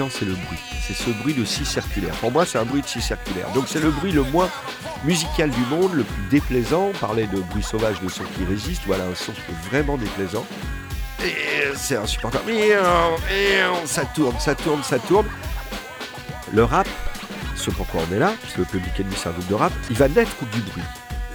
C'est 0.09 0.25
le 0.25 0.33
bruit. 0.33 0.59
C'est 0.87 0.93
ce 0.93 1.09
bruit 1.09 1.33
de 1.33 1.45
scie 1.45 1.65
circulaire. 1.65 2.13
Pour 2.15 2.31
moi, 2.31 2.45
c'est 2.45 2.57
un 2.57 2.65
bruit 2.65 2.81
de 2.81 2.87
scie 2.87 3.01
circulaire. 3.01 3.49
Donc 3.53 3.65
c'est 3.67 3.79
le 3.79 3.91
bruit 3.91 4.11
le 4.11 4.23
moins 4.23 4.49
musical 5.03 5.49
du 5.49 5.61
monde, 5.65 5.93
le 5.93 6.03
plus 6.03 6.23
déplaisant. 6.29 6.91
On 6.93 6.97
parlait 6.97 7.27
de 7.27 7.39
bruit 7.39 7.63
sauvage, 7.63 7.99
de 8.01 8.09
son 8.09 8.23
qui 8.35 8.45
résiste. 8.45 8.83
Voilà 8.85 9.05
un 9.05 9.15
son 9.15 9.33
vraiment 9.69 9.97
déplaisant. 9.97 10.45
Et 11.23 11.35
c'est 11.75 11.97
insupportable. 11.97 12.51
Ça 13.85 14.05
tourne, 14.05 14.39
ça 14.39 14.55
tourne, 14.55 14.83
ça 14.83 14.99
tourne. 14.99 15.27
Le 16.53 16.63
rap, 16.63 16.87
ce 17.55 17.69
pourquoi 17.69 18.01
on 18.09 18.15
est 18.15 18.19
là, 18.19 18.33
puisque 18.41 18.57
le 18.57 18.65
public 18.65 18.99
ennemi 18.99 19.15
c'est 19.15 19.29
un 19.29 19.31
groupe 19.31 19.47
de 19.47 19.53
rap, 19.53 19.71
il 19.89 19.95
va 19.95 20.07
naître 20.07 20.35
du 20.51 20.61
bruit. 20.61 20.83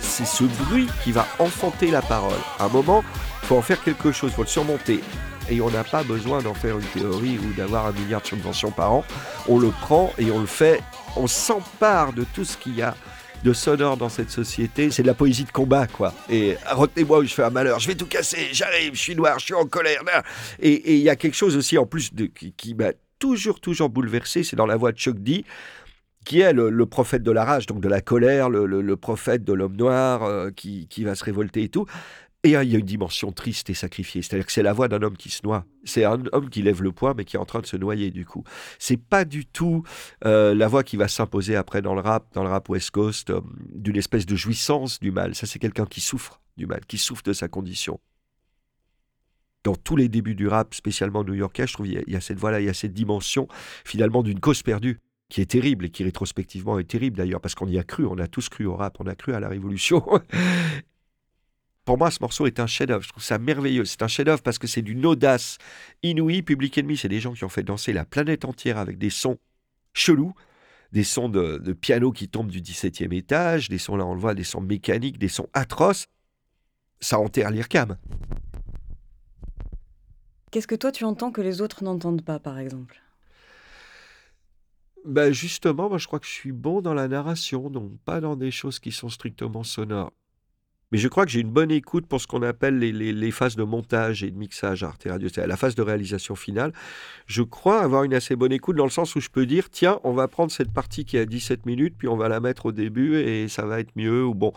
C'est 0.00 0.26
ce 0.26 0.44
bruit 0.44 0.88
qui 1.04 1.12
va 1.12 1.26
enfanter 1.38 1.90
la 1.90 2.02
parole. 2.02 2.38
À 2.58 2.64
un 2.64 2.68
moment, 2.68 3.04
il 3.42 3.46
faut 3.46 3.56
en 3.56 3.62
faire 3.62 3.82
quelque 3.82 4.12
chose, 4.12 4.32
il 4.32 4.34
faut 4.34 4.42
le 4.42 4.48
surmonter 4.48 5.02
et 5.50 5.60
on 5.60 5.70
n'a 5.70 5.84
pas 5.84 6.02
besoin 6.02 6.42
d'en 6.42 6.54
faire 6.54 6.78
une 6.78 6.86
théorie 6.86 7.38
ou 7.38 7.52
d'avoir 7.54 7.86
un 7.86 7.92
milliard 7.92 8.22
de 8.22 8.26
subventions 8.26 8.70
par 8.70 8.92
an. 8.92 9.04
On 9.48 9.58
le 9.58 9.70
prend 9.70 10.12
et 10.18 10.30
on 10.30 10.40
le 10.40 10.46
fait, 10.46 10.82
on 11.16 11.26
s'empare 11.26 12.12
de 12.12 12.24
tout 12.34 12.44
ce 12.44 12.56
qu'il 12.56 12.74
y 12.76 12.82
a 12.82 12.94
de 13.44 13.52
sonore 13.52 13.96
dans 13.96 14.08
cette 14.08 14.30
société, 14.30 14.90
c'est 14.90 15.02
de 15.02 15.06
la 15.06 15.14
poésie 15.14 15.44
de 15.44 15.52
combat, 15.52 15.86
quoi. 15.86 16.12
Et 16.28 16.56
retenez-moi 16.70 17.18
où 17.18 17.24
je 17.24 17.32
fais 17.32 17.44
un 17.44 17.50
malheur, 17.50 17.78
je 17.78 17.86
vais 17.86 17.94
tout 17.94 18.06
casser, 18.06 18.48
j'arrive, 18.52 18.94
je 18.94 19.00
suis 19.00 19.14
noir, 19.14 19.38
je 19.38 19.44
suis 19.44 19.54
en 19.54 19.66
colère. 19.66 20.02
Et 20.58 20.96
il 20.96 21.02
y 21.02 21.10
a 21.10 21.16
quelque 21.16 21.36
chose 21.36 21.56
aussi 21.56 21.78
en 21.78 21.86
plus 21.86 22.10
qui, 22.56 22.74
m'a 22.74 22.92
toujours, 23.18 23.60
toujours 23.60 23.88
bouleversé, 23.88 24.42
c'est 24.42 24.56
dans 24.56 24.66
la 24.66 24.76
voix 24.76 24.92
de 24.92 24.98
Chuck 24.98 25.18
D 25.18 25.44
qui 26.24 26.40
est 26.40 26.52
le, 26.52 26.86
prophète 26.86 27.22
de 27.22 27.30
la 27.30 27.44
rage, 27.44 27.66
donc 27.66 27.80
de 27.80 27.88
la 27.88 28.00
colère, 28.00 28.50
le, 28.50 28.96
prophète 28.96 29.44
de 29.44 29.52
l'homme 29.52 29.76
noir 29.76 30.24
euh, 30.24 30.50
qui, 30.50 31.04
va 31.04 31.14
se 31.14 31.22
révolter 31.24 31.62
et 31.62 31.68
tout. 31.68 31.86
Et 32.44 32.50
il 32.50 32.52
y 32.52 32.76
a 32.76 32.78
une 32.78 32.86
dimension 32.86 33.32
triste 33.32 33.70
et 33.70 33.74
sacrifiée. 33.74 34.22
C'est-à-dire 34.22 34.46
que 34.46 34.52
c'est 34.52 34.62
la 34.62 34.72
voix 34.72 34.86
d'un 34.88 35.02
homme 35.02 35.16
qui 35.16 35.30
se 35.30 35.40
noie. 35.42 35.64
C'est 35.84 36.04
un 36.04 36.22
homme 36.32 36.48
qui 36.48 36.62
lève 36.62 36.82
le 36.82 36.92
poing, 36.92 37.14
mais 37.16 37.24
qui 37.24 37.36
est 37.36 37.40
en 37.40 37.44
train 37.44 37.60
de 37.60 37.66
se 37.66 37.76
noyer, 37.76 38.10
du 38.10 38.24
coup. 38.24 38.44
C'est 38.78 38.96
pas 38.96 39.24
du 39.24 39.46
tout 39.46 39.82
euh, 40.24 40.54
la 40.54 40.68
voix 40.68 40.84
qui 40.84 40.96
va 40.96 41.08
s'imposer 41.08 41.56
après 41.56 41.82
dans 41.82 41.94
le 41.94 42.00
rap, 42.00 42.32
dans 42.34 42.44
le 42.44 42.48
rap 42.48 42.68
West 42.68 42.90
Coast, 42.90 43.30
euh, 43.30 43.40
d'une 43.74 43.96
espèce 43.96 44.26
de 44.26 44.36
jouissance 44.36 45.00
du 45.00 45.10
mal. 45.10 45.34
Ça, 45.34 45.46
c'est 45.46 45.58
quelqu'un 45.58 45.86
qui 45.86 46.00
souffre 46.00 46.40
du 46.56 46.66
mal, 46.66 46.84
qui 46.86 46.98
souffre 46.98 47.22
de 47.24 47.32
sa 47.32 47.48
condition. 47.48 47.98
Dans 49.64 49.74
tous 49.74 49.96
les 49.96 50.08
débuts 50.08 50.36
du 50.36 50.46
rap, 50.46 50.74
spécialement 50.74 51.24
new-yorkais, 51.24 51.66
je 51.66 51.72
trouve 51.72 51.86
qu'il 51.86 52.04
y, 52.06 52.16
a 52.16 52.20
cette 52.20 52.38
voix-là, 52.38 52.60
il 52.60 52.66
y 52.66 52.70
a 52.70 52.74
cette 52.74 52.94
dimension, 52.94 53.48
finalement, 53.84 54.22
d'une 54.22 54.38
cause 54.38 54.62
perdue 54.62 55.00
qui 55.28 55.40
est 55.40 55.50
terrible 55.50 55.86
et 55.86 55.90
qui 55.90 56.04
rétrospectivement 56.04 56.78
est 56.78 56.84
terrible 56.84 57.16
d'ailleurs 57.16 57.40
parce 57.40 57.56
qu'on 57.56 57.66
y 57.66 57.78
a 57.78 57.82
cru, 57.82 58.06
on 58.06 58.18
a 58.18 58.28
tous 58.28 58.48
cru 58.48 58.66
au 58.66 58.76
rap, 58.76 58.98
on 59.00 59.06
a 59.06 59.16
cru 59.16 59.34
à 59.34 59.40
la 59.40 59.48
révolution 59.48 60.04
Pour 61.86 61.98
moi, 61.98 62.10
ce 62.10 62.18
morceau 62.20 62.46
est 62.46 62.58
un 62.58 62.66
chef-d'œuvre. 62.66 63.04
Je 63.04 63.08
trouve 63.10 63.22
ça 63.22 63.38
merveilleux. 63.38 63.84
C'est 63.84 64.02
un 64.02 64.08
chef-d'œuvre 64.08 64.42
parce 64.42 64.58
que 64.58 64.66
c'est 64.66 64.82
d'une 64.82 65.06
audace 65.06 65.56
inouïe. 66.02 66.42
Public 66.42 66.76
Enemy, 66.78 66.96
c'est 66.96 67.08
des 67.08 67.20
gens 67.20 67.32
qui 67.32 67.44
ont 67.44 67.48
fait 67.48 67.62
danser 67.62 67.92
la 67.92 68.04
planète 68.04 68.44
entière 68.44 68.76
avec 68.76 68.98
des 68.98 69.08
sons 69.08 69.38
chelous, 69.94 70.34
des 70.90 71.04
sons 71.04 71.28
de, 71.28 71.72
piano 71.72 72.10
qui 72.10 72.28
tombent 72.28 72.50
du 72.50 72.60
17e 72.60 73.14
étage, 73.14 73.68
des 73.68 73.78
sons, 73.78 73.94
là, 73.94 74.04
on 74.04 74.14
le 74.14 74.20
voit, 74.20 74.34
des 74.34 74.42
sons 74.42 74.60
mécaniques, 74.60 75.16
des 75.16 75.28
sons 75.28 75.48
atroces. 75.54 76.08
Ça 76.98 77.20
enterre 77.20 77.52
l'IRCAM. 77.52 77.96
Qu'est-ce 80.50 80.66
que 80.66 80.74
toi 80.74 80.90
tu 80.90 81.04
entends 81.04 81.30
que 81.30 81.40
les 81.40 81.60
autres 81.60 81.84
n'entendent 81.84 82.24
pas, 82.24 82.40
par 82.40 82.58
exemple? 82.58 83.00
Ben 85.04 85.32
justement, 85.32 85.88
moi 85.88 85.98
je 85.98 86.08
crois 86.08 86.18
que 86.18 86.26
je 86.26 86.32
suis 86.32 86.50
bon 86.50 86.80
dans 86.80 86.94
la 86.94 87.06
narration, 87.06 87.70
donc 87.70 87.96
pas 88.00 88.20
dans 88.20 88.34
des 88.34 88.50
choses 88.50 88.80
qui 88.80 88.90
sont 88.90 89.08
strictement 89.08 89.62
sonores. 89.62 90.12
Mais 90.92 90.98
je 90.98 91.08
crois 91.08 91.24
que 91.24 91.32
j'ai 91.32 91.40
une 91.40 91.50
bonne 91.50 91.72
écoute 91.72 92.06
pour 92.06 92.20
ce 92.20 92.28
qu'on 92.28 92.42
appelle 92.42 92.78
les, 92.78 93.30
phases 93.32 93.56
de 93.56 93.64
montage 93.64 94.22
et 94.22 94.30
de 94.30 94.38
mixage 94.38 94.84
à 94.84 94.88
Arte 94.88 95.08
Radio, 95.08 95.28
c'est-à-dire 95.28 95.48
la 95.48 95.56
phase 95.56 95.74
de 95.74 95.82
réalisation 95.82 96.36
finale. 96.36 96.72
Je 97.26 97.42
crois 97.42 97.82
avoir 97.82 98.04
une 98.04 98.14
assez 98.14 98.36
bonne 98.36 98.52
écoute 98.52 98.76
dans 98.76 98.84
le 98.84 98.90
sens 98.90 99.16
où 99.16 99.20
je 99.20 99.28
peux 99.28 99.46
dire, 99.46 99.68
tiens, 99.68 99.98
on 100.04 100.12
va 100.12 100.28
prendre 100.28 100.52
cette 100.52 100.72
partie 100.72 101.04
qui 101.04 101.18
a 101.18 101.26
17 101.26 101.66
minutes, 101.66 101.96
puis 101.98 102.06
on 102.06 102.16
va 102.16 102.28
la 102.28 102.38
mettre 102.38 102.66
au 102.66 102.72
début 102.72 103.16
et 103.16 103.48
ça 103.48 103.66
va 103.66 103.80
être 103.80 103.90
mieux. 103.96 104.24
Ou 104.24 104.34
bon. 104.34 104.52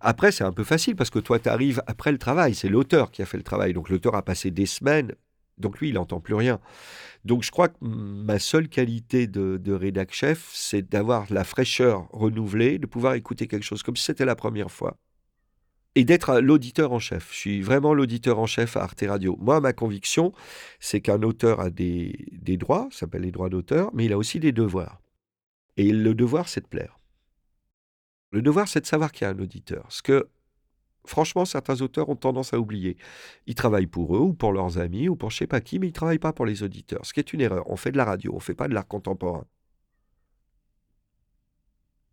Après, 0.00 0.32
c'est 0.32 0.44
un 0.44 0.52
peu 0.52 0.64
facile 0.64 0.96
parce 0.96 1.08
que 1.08 1.18
toi, 1.18 1.38
tu 1.38 1.48
arrives 1.48 1.82
après 1.86 2.12
le 2.12 2.18
travail. 2.18 2.54
C'est 2.54 2.68
l'auteur 2.68 3.10
qui 3.10 3.22
a 3.22 3.26
fait 3.26 3.38
le 3.38 3.42
travail. 3.42 3.72
Donc 3.72 3.88
l'auteur 3.88 4.14
a 4.14 4.22
passé 4.22 4.50
des 4.50 4.66
semaines 4.66 5.14
Donc 5.56 5.80
lui, 5.80 5.88
il 5.88 5.94
n'entend 5.94 6.20
plus 6.20 6.34
rien. 6.34 6.60
Donc 7.24 7.42
je 7.42 7.50
crois 7.50 7.68
que 7.68 7.76
ma 7.80 8.38
seule 8.38 8.68
qualité 8.68 9.26
de, 9.26 9.56
de 9.56 9.72
rédac 9.72 10.12
chef, 10.12 10.50
c'est 10.52 10.90
d'avoir 10.90 11.24
la 11.30 11.44
fraîcheur 11.44 12.06
renouvelée, 12.12 12.78
de 12.78 12.86
pouvoir 12.86 13.14
écouter 13.14 13.46
quelque 13.46 13.64
chose 13.64 13.82
comme 13.82 13.96
si 13.96 14.04
c'était 14.04 14.26
la 14.26 14.36
première 14.36 14.70
fois. 14.70 14.98
Et 15.96 16.04
d'être 16.04 16.40
l'auditeur 16.40 16.92
en 16.92 17.00
chef. 17.00 17.32
Je 17.32 17.36
suis 17.36 17.62
vraiment 17.62 17.94
l'auditeur 17.94 18.38
en 18.38 18.46
chef 18.46 18.76
à 18.76 18.82
Arte 18.82 19.04
Radio. 19.06 19.36
Moi, 19.40 19.60
ma 19.60 19.72
conviction, 19.72 20.32
c'est 20.78 21.00
qu'un 21.00 21.22
auteur 21.22 21.60
a 21.60 21.70
des, 21.70 22.14
droits, 22.58 22.88
ça 22.92 23.00
s'appelle 23.00 23.22
les 23.22 23.32
droits 23.32 23.48
d'auteur, 23.48 23.90
mais 23.92 24.04
il 24.04 24.12
a 24.12 24.18
aussi 24.18 24.38
des 24.38 24.52
devoirs. 24.52 25.00
Et 25.76 25.92
le 25.92 26.14
devoir, 26.14 26.48
c'est 26.48 26.60
de 26.60 26.66
plaire. 26.66 27.00
Le 28.30 28.42
devoir, 28.42 28.68
c'est 28.68 28.80
de 28.80 28.86
savoir 28.86 29.10
qu'il 29.10 29.24
y 29.24 29.28
a 29.28 29.32
un 29.32 29.38
auditeur. 29.40 29.86
Ce 29.88 30.02
que 30.02 30.28
franchement, 31.04 31.44
certains 31.44 31.80
auteurs 31.80 32.08
ont 32.08 32.16
tendance 32.16 32.54
à 32.54 32.60
oublier. 32.60 32.96
Ils 33.46 33.56
travaillent 33.56 33.86
pour 33.88 34.16
eux 34.16 34.20
ou 34.20 34.32
pour 34.32 34.52
leurs 34.52 34.78
amis 34.78 35.08
ou 35.08 35.16
pour 35.16 35.30
je 35.30 35.38
sais 35.38 35.46
pas 35.48 35.60
qui, 35.60 35.80
mais 35.80 35.88
ils 35.88 35.90
ne 35.90 35.94
travaillent 35.94 36.18
pas 36.18 36.32
pour 36.32 36.46
les 36.46 36.62
auditeurs, 36.62 37.04
ce 37.04 37.12
qui 37.12 37.20
est 37.20 37.32
une 37.32 37.40
erreur. 37.40 37.68
On 37.68 37.76
fait 37.76 37.90
de 37.90 37.96
la 37.96 38.04
radio, 38.04 38.32
on 38.32 38.36
ne 38.36 38.40
fait 38.40 38.54
pas 38.54 38.68
de 38.68 38.74
l'art 38.74 38.86
contemporain. 38.86 39.44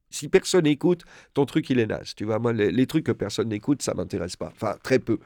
Si 0.09 0.29
personne 0.29 0.63
n'écoute, 0.63 1.03
ton 1.33 1.45
truc, 1.45 1.69
il 1.69 1.79
est 1.79 1.85
naze. 1.87 2.15
Tu 2.15 2.25
vois, 2.25 2.39
moi, 2.39 2.53
les, 2.53 2.87
trucs 2.87 3.05
que 3.05 3.11
personne 3.11 3.49
n'écoute, 3.49 3.81
ça 3.81 3.93
m'intéresse 3.93 4.35
pas. 4.37 4.51
Enfin, 4.53 4.77
très 4.83 4.99
peu. 4.99 5.19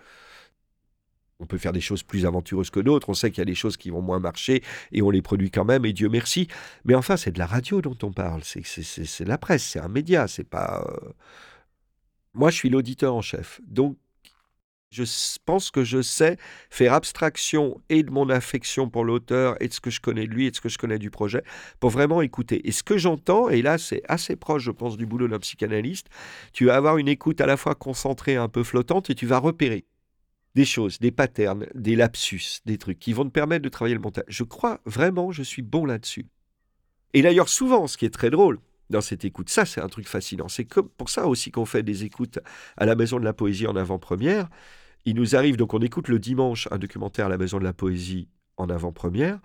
On 1.39 1.45
peut 1.47 1.57
faire 1.57 1.71
des 1.73 1.81
choses 1.81 2.03
plus 2.03 2.25
aventureuses 2.25 2.69
que 2.69 2.79
d'autres. 2.79 3.09
On 3.09 3.13
sait 3.15 3.31
qu'il 3.31 3.39
y 3.39 3.41
a 3.41 3.45
des 3.45 3.55
choses 3.55 3.75
qui 3.77 3.89
vont 3.89 4.01
moins 4.01 4.19
marcher 4.19 4.63
et 4.91 5.01
on 5.01 5.09
les 5.09 5.21
produit 5.23 5.49
quand 5.49 5.65
même, 5.65 5.85
et 5.85 5.93
Dieu 5.93 6.07
merci. 6.09 6.47
Mais 6.85 6.93
enfin, 6.95 7.17
c'est 7.17 7.31
de 7.31 7.39
la 7.39 7.47
radio 7.47 7.81
dont 7.81 7.97
on 8.03 8.11
parle. 8.11 8.43
C'est 8.43 9.25
la 9.25 9.37
presse, 9.39 9.63
c'est 9.63 9.79
un 9.79 9.87
média. 9.87 10.27
C'est 10.27 10.43
pas. 10.43 10.85
euh, 10.87 11.09
Moi, 12.33 12.49
je 12.51 12.55
suis 12.57 12.69
l'auditeur 12.69 13.15
en 13.15 13.21
chef. 13.21 13.59
Donc, 13.67 13.97
je 14.91 15.03
pense 15.45 15.71
que 15.71 15.83
je 15.83 16.01
sais 16.01 16.37
faire 16.69 16.93
abstraction 16.93 17.79
et 17.89 18.03
de 18.03 18.11
mon 18.11 18.29
affection 18.29 18.89
pour 18.89 19.05
l'auteur 19.05 19.55
et 19.61 19.69
de 19.69 19.73
ce 19.73 19.79
que 19.79 19.89
je 19.89 20.01
connais 20.01 20.27
de 20.27 20.33
lui 20.33 20.47
et 20.47 20.51
de 20.51 20.55
ce 20.55 20.61
que 20.61 20.69
je 20.69 20.77
connais 20.77 20.99
du 20.99 21.09
projet 21.09 21.43
pour 21.79 21.89
vraiment 21.89 22.21
écouter. 22.21 22.67
Et 22.67 22.71
ce 22.71 22.83
que 22.83 22.97
j'entends, 22.97 23.49
et 23.49 23.61
là 23.61 23.77
c'est 23.77 24.01
assez 24.09 24.35
proche, 24.35 24.63
je 24.63 24.71
pense, 24.71 24.97
du 24.97 25.05
boulot 25.05 25.29
d'un 25.29 25.39
psychanalyste, 25.39 26.07
tu 26.51 26.65
vas 26.65 26.75
avoir 26.75 26.97
une 26.97 27.07
écoute 27.07 27.39
à 27.39 27.45
la 27.45 27.55
fois 27.55 27.73
concentrée 27.73 28.35
un 28.35 28.49
peu 28.49 28.63
flottante 28.63 29.09
et 29.09 29.15
tu 29.15 29.25
vas 29.25 29.37
repérer 29.37 29.85
des 30.55 30.65
choses, 30.65 30.99
des 30.99 31.11
patterns, 31.11 31.65
des 31.73 31.95
lapsus, 31.95 32.59
des 32.65 32.77
trucs 32.77 32.99
qui 32.99 33.13
vont 33.13 33.23
te 33.23 33.29
permettre 33.29 33.63
de 33.63 33.69
travailler 33.69 33.95
le 33.95 34.01
montage. 34.01 34.25
Je 34.27 34.43
crois 34.43 34.81
vraiment, 34.85 35.31
je 35.31 35.43
suis 35.43 35.61
bon 35.61 35.85
là-dessus. 35.85 36.25
Et 37.13 37.21
d'ailleurs, 37.21 37.47
souvent, 37.47 37.87
ce 37.87 37.97
qui 37.97 38.05
est 38.05 38.13
très 38.13 38.29
drôle 38.29 38.59
dans 38.89 38.99
cette 38.99 39.23
écoute, 39.23 39.49
ça 39.49 39.63
c'est 39.63 39.79
un 39.79 39.87
truc 39.87 40.09
fascinant. 40.09 40.49
C'est 40.49 40.67
pour 40.97 41.09
ça 41.09 41.27
aussi 41.27 41.49
qu'on 41.49 41.65
fait 41.65 41.83
des 41.83 42.03
écoutes 42.03 42.39
à 42.75 42.85
la 42.85 42.95
Maison 42.95 43.19
de 43.19 43.23
la 43.23 43.31
Poésie 43.31 43.67
en 43.67 43.77
avant-première. 43.77 44.49
Il 45.05 45.15
nous 45.15 45.35
arrive, 45.35 45.57
donc 45.57 45.73
on 45.73 45.79
écoute 45.79 46.07
le 46.07 46.19
dimanche 46.19 46.67
un 46.71 46.77
documentaire 46.77 47.25
à 47.25 47.29
la 47.29 47.37
Maison 47.37 47.57
de 47.57 47.63
la 47.63 47.73
Poésie 47.73 48.27
en 48.57 48.69
avant-première, 48.69 49.39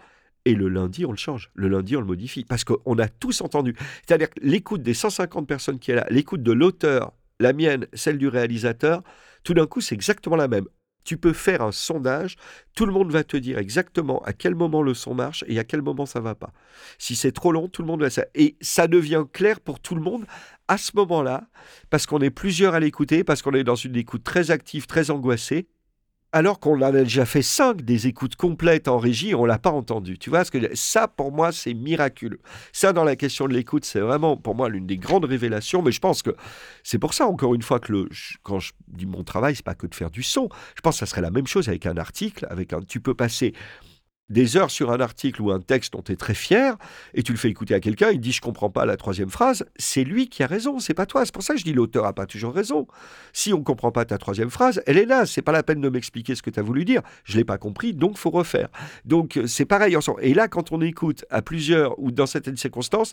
et 0.45 0.55
le 0.55 0.69
lundi 0.69 1.07
on 1.07 1.11
le 1.11 1.17
change, 1.17 1.51
le 1.55 1.69
lundi 1.69 1.97
on 1.97 2.01
le 2.01 2.07
modifie, 2.07 2.45
parce 2.45 2.65
qu'on 2.65 2.99
a 2.99 3.09
tous 3.09 3.41
entendu. 3.41 3.75
C'est-à-dire 4.07 4.29
l'écoute 4.43 4.83
des 4.83 4.95
150 4.95 5.47
personnes 5.47 5.79
qui 5.79 5.93
est 5.93 5.95
là, 5.95 6.07
l'écoute 6.11 6.43
de 6.43 6.53
l'auteur, 6.53 7.13
la 7.41 7.53
mienne, 7.53 7.87
celle 7.95 8.19
du 8.19 8.29
réalisateur, 8.29 9.03
tout 9.45 9.55
d'un 9.55 9.67
coup 9.67 9.81
c'est 9.81 9.95
exactement 9.95 10.37
la 10.37 10.49
même. 10.49 10.67
Tu 11.05 11.17
peux 11.17 11.33
faire 11.33 11.63
un 11.63 11.71
sondage, 11.71 12.37
tout 12.75 12.85
le 12.85 12.93
monde 12.93 13.13
va 13.13 13.23
te 13.23 13.37
dire 13.37 13.59
exactement 13.59 14.21
à 14.25 14.33
quel 14.33 14.57
moment 14.57 14.83
le 14.83 14.93
son 14.93 15.15
marche 15.15 15.45
et 15.47 15.59
à 15.61 15.65
quel 15.65 15.81
moment 15.81 16.05
ça 16.05 16.19
va 16.21 16.35
pas. 16.35 16.53
Si 16.99 17.15
c'est 17.15 17.31
trop 17.31 17.53
long, 17.53 17.69
tout 17.69 17.83
le 17.83 17.87
monde 17.87 18.01
va 18.03 18.11
ça. 18.11 18.27
Et 18.35 18.57
ça 18.61 18.89
devient 18.89 19.25
clair 19.33 19.61
pour 19.61 19.79
tout 19.79 19.95
le 19.95 20.01
monde 20.01 20.27
à 20.69 20.79
ce 20.79 20.93
moment-là, 20.95 21.45
parce 21.91 22.07
qu'on 22.07 22.21
est 22.21 22.31
plusieurs 22.31 22.75
à 22.75 22.81
l'écouter, 22.81 23.25
parce 23.25 23.43
qu'on 23.43 23.53
est 23.53 23.65
dans 23.65 23.77
une 23.77 23.97
écoute 23.97 24.25
très 24.25 24.51
active, 24.51 24.87
très 24.87 25.11
angoissée, 25.11 25.69
alors 26.33 26.61
qu'on 26.61 26.77
en 26.77 26.83
a 26.83 26.93
déjà 26.93 27.25
fait 27.25 27.41
cinq 27.41 27.83
des 27.83 28.09
écoutes 28.09 28.37
complètes 28.37 28.89
en 28.89 28.99
régie, 28.99 29.35
on 29.35 29.47
l'a 29.47 29.59
pas 29.59 29.71
entendu. 29.71 30.19
Tu 30.19 30.29
vois 30.29 30.45
ce 30.45 30.51
que 30.51 30.59
ça 30.75 31.09
pour 31.09 31.33
moi 31.33 31.53
c'est 31.53 31.73
miraculeux. 31.73 32.41
Ça 32.73 32.93
dans 32.93 33.05
la 33.05 33.17
question 33.17 33.47
de 33.49 33.55
l'écoute, 33.55 33.85
c'est 33.85 34.01
vraiment 34.01 34.37
pour 34.37 34.55
moi 34.55 34.69
l'une 34.69 34.87
des 34.87 34.99
grandes 34.99 35.25
révélations. 35.25 35.83
Mais 35.83 35.93
je 35.93 36.01
pense 36.01 36.23
que 36.23 36.37
c'est 36.83 36.99
pour 36.99 37.15
ça 37.15 37.27
encore 37.27 37.55
une 37.55 37.63
fois 37.63 37.81
que 37.81 37.93
le, 37.93 38.09
quand 38.43 38.59
je 38.59 38.73
dis 38.89 39.07
mon 39.07 39.25
travail, 39.25 39.55
c'est 39.57 39.65
pas 39.65 39.75
que 39.75 39.87
de 39.87 39.95
faire 39.95 40.11
du 40.11 40.23
son. 40.23 40.49
Je 40.75 40.81
pense 40.83 40.97
que 40.97 40.99
ça 40.99 41.07
serait 41.07 41.23
la 41.23 41.31
même 41.31 41.47
chose 41.47 41.69
avec 41.69 41.87
un 41.87 41.97
article, 41.97 42.47
avec 42.51 42.73
un. 42.73 42.83
Tu 42.83 43.01
peux 43.01 43.15
passer 43.15 43.55
des 44.29 44.57
heures 44.57 44.71
sur 44.71 44.91
un 44.91 45.01
article 45.01 45.43
ou 45.43 45.51
un 45.51 45.61
texte 45.61 45.93
dont 45.93 46.03
tu 46.03 46.13
es 46.13 46.17
très 46.17 46.35
fier, 46.35 46.77
et 47.15 47.23
tu 47.23 47.33
le 47.33 47.39
fais 47.39 47.49
écouter 47.49 47.75
à 47.75 47.81
quelqu'un, 47.81 48.11
il 48.11 48.21
dit 48.21 48.33
je 48.33 48.41
comprends 48.41 48.71
pas 48.71 48.85
la 48.85 48.97
troisième 48.97 49.31
phrase, 49.31 49.65
c'est 49.77 50.05
lui 50.05 50.29
qui 50.29 50.43
a 50.43 50.47
raison, 50.47 50.79
c'est 50.79 50.95
pas 50.95 51.07
toi. 51.07 51.25
C'est 51.25 51.35
pour 51.35 51.43
ça 51.43 51.55
que 51.55 51.61
je 51.61 51.65
dis 51.65 51.73
l'auteur 51.73 52.05
a 52.05 52.13
pas 52.13 52.27
toujours 52.27 52.55
raison. 52.55 52.87
Si 53.33 53.53
on 53.53 53.63
comprend 53.63 53.93
pas 53.93 54.05
ta 54.05 54.19
troisième 54.19 54.51
phrase, 54.51 54.83
elle 54.87 54.99
est 54.99 55.07
là, 55.07 55.27
c'est 55.27 55.43
pas 55.43 55.53
la 55.53 55.63
peine 55.63 55.81
de 55.81 55.89
m'expliquer 55.89 56.35
ce 56.35 56.43
que 56.43 56.51
tu 56.51 56.59
as 56.59 56.63
voulu 56.63 56.85
dire. 56.85 57.03
Je 57.25 57.37
l'ai 57.37 57.45
pas 57.45 57.59
compris, 57.59 57.95
donc 57.95 58.19
faut 58.19 58.31
refaire. 58.31 58.69
Donc 59.05 59.37
euh, 59.37 59.47
c'est 59.47 59.65
pareil 59.65 59.97
ensemble. 59.97 60.25
Et 60.25 60.35
là, 60.35 60.49
quand 60.49 60.73
on 60.73 60.81
écoute 60.81 61.25
à 61.31 61.43
plusieurs 61.43 61.99
ou 61.99 62.11
dans 62.11 62.27
certaines 62.27 62.57
circonstances, 62.57 63.13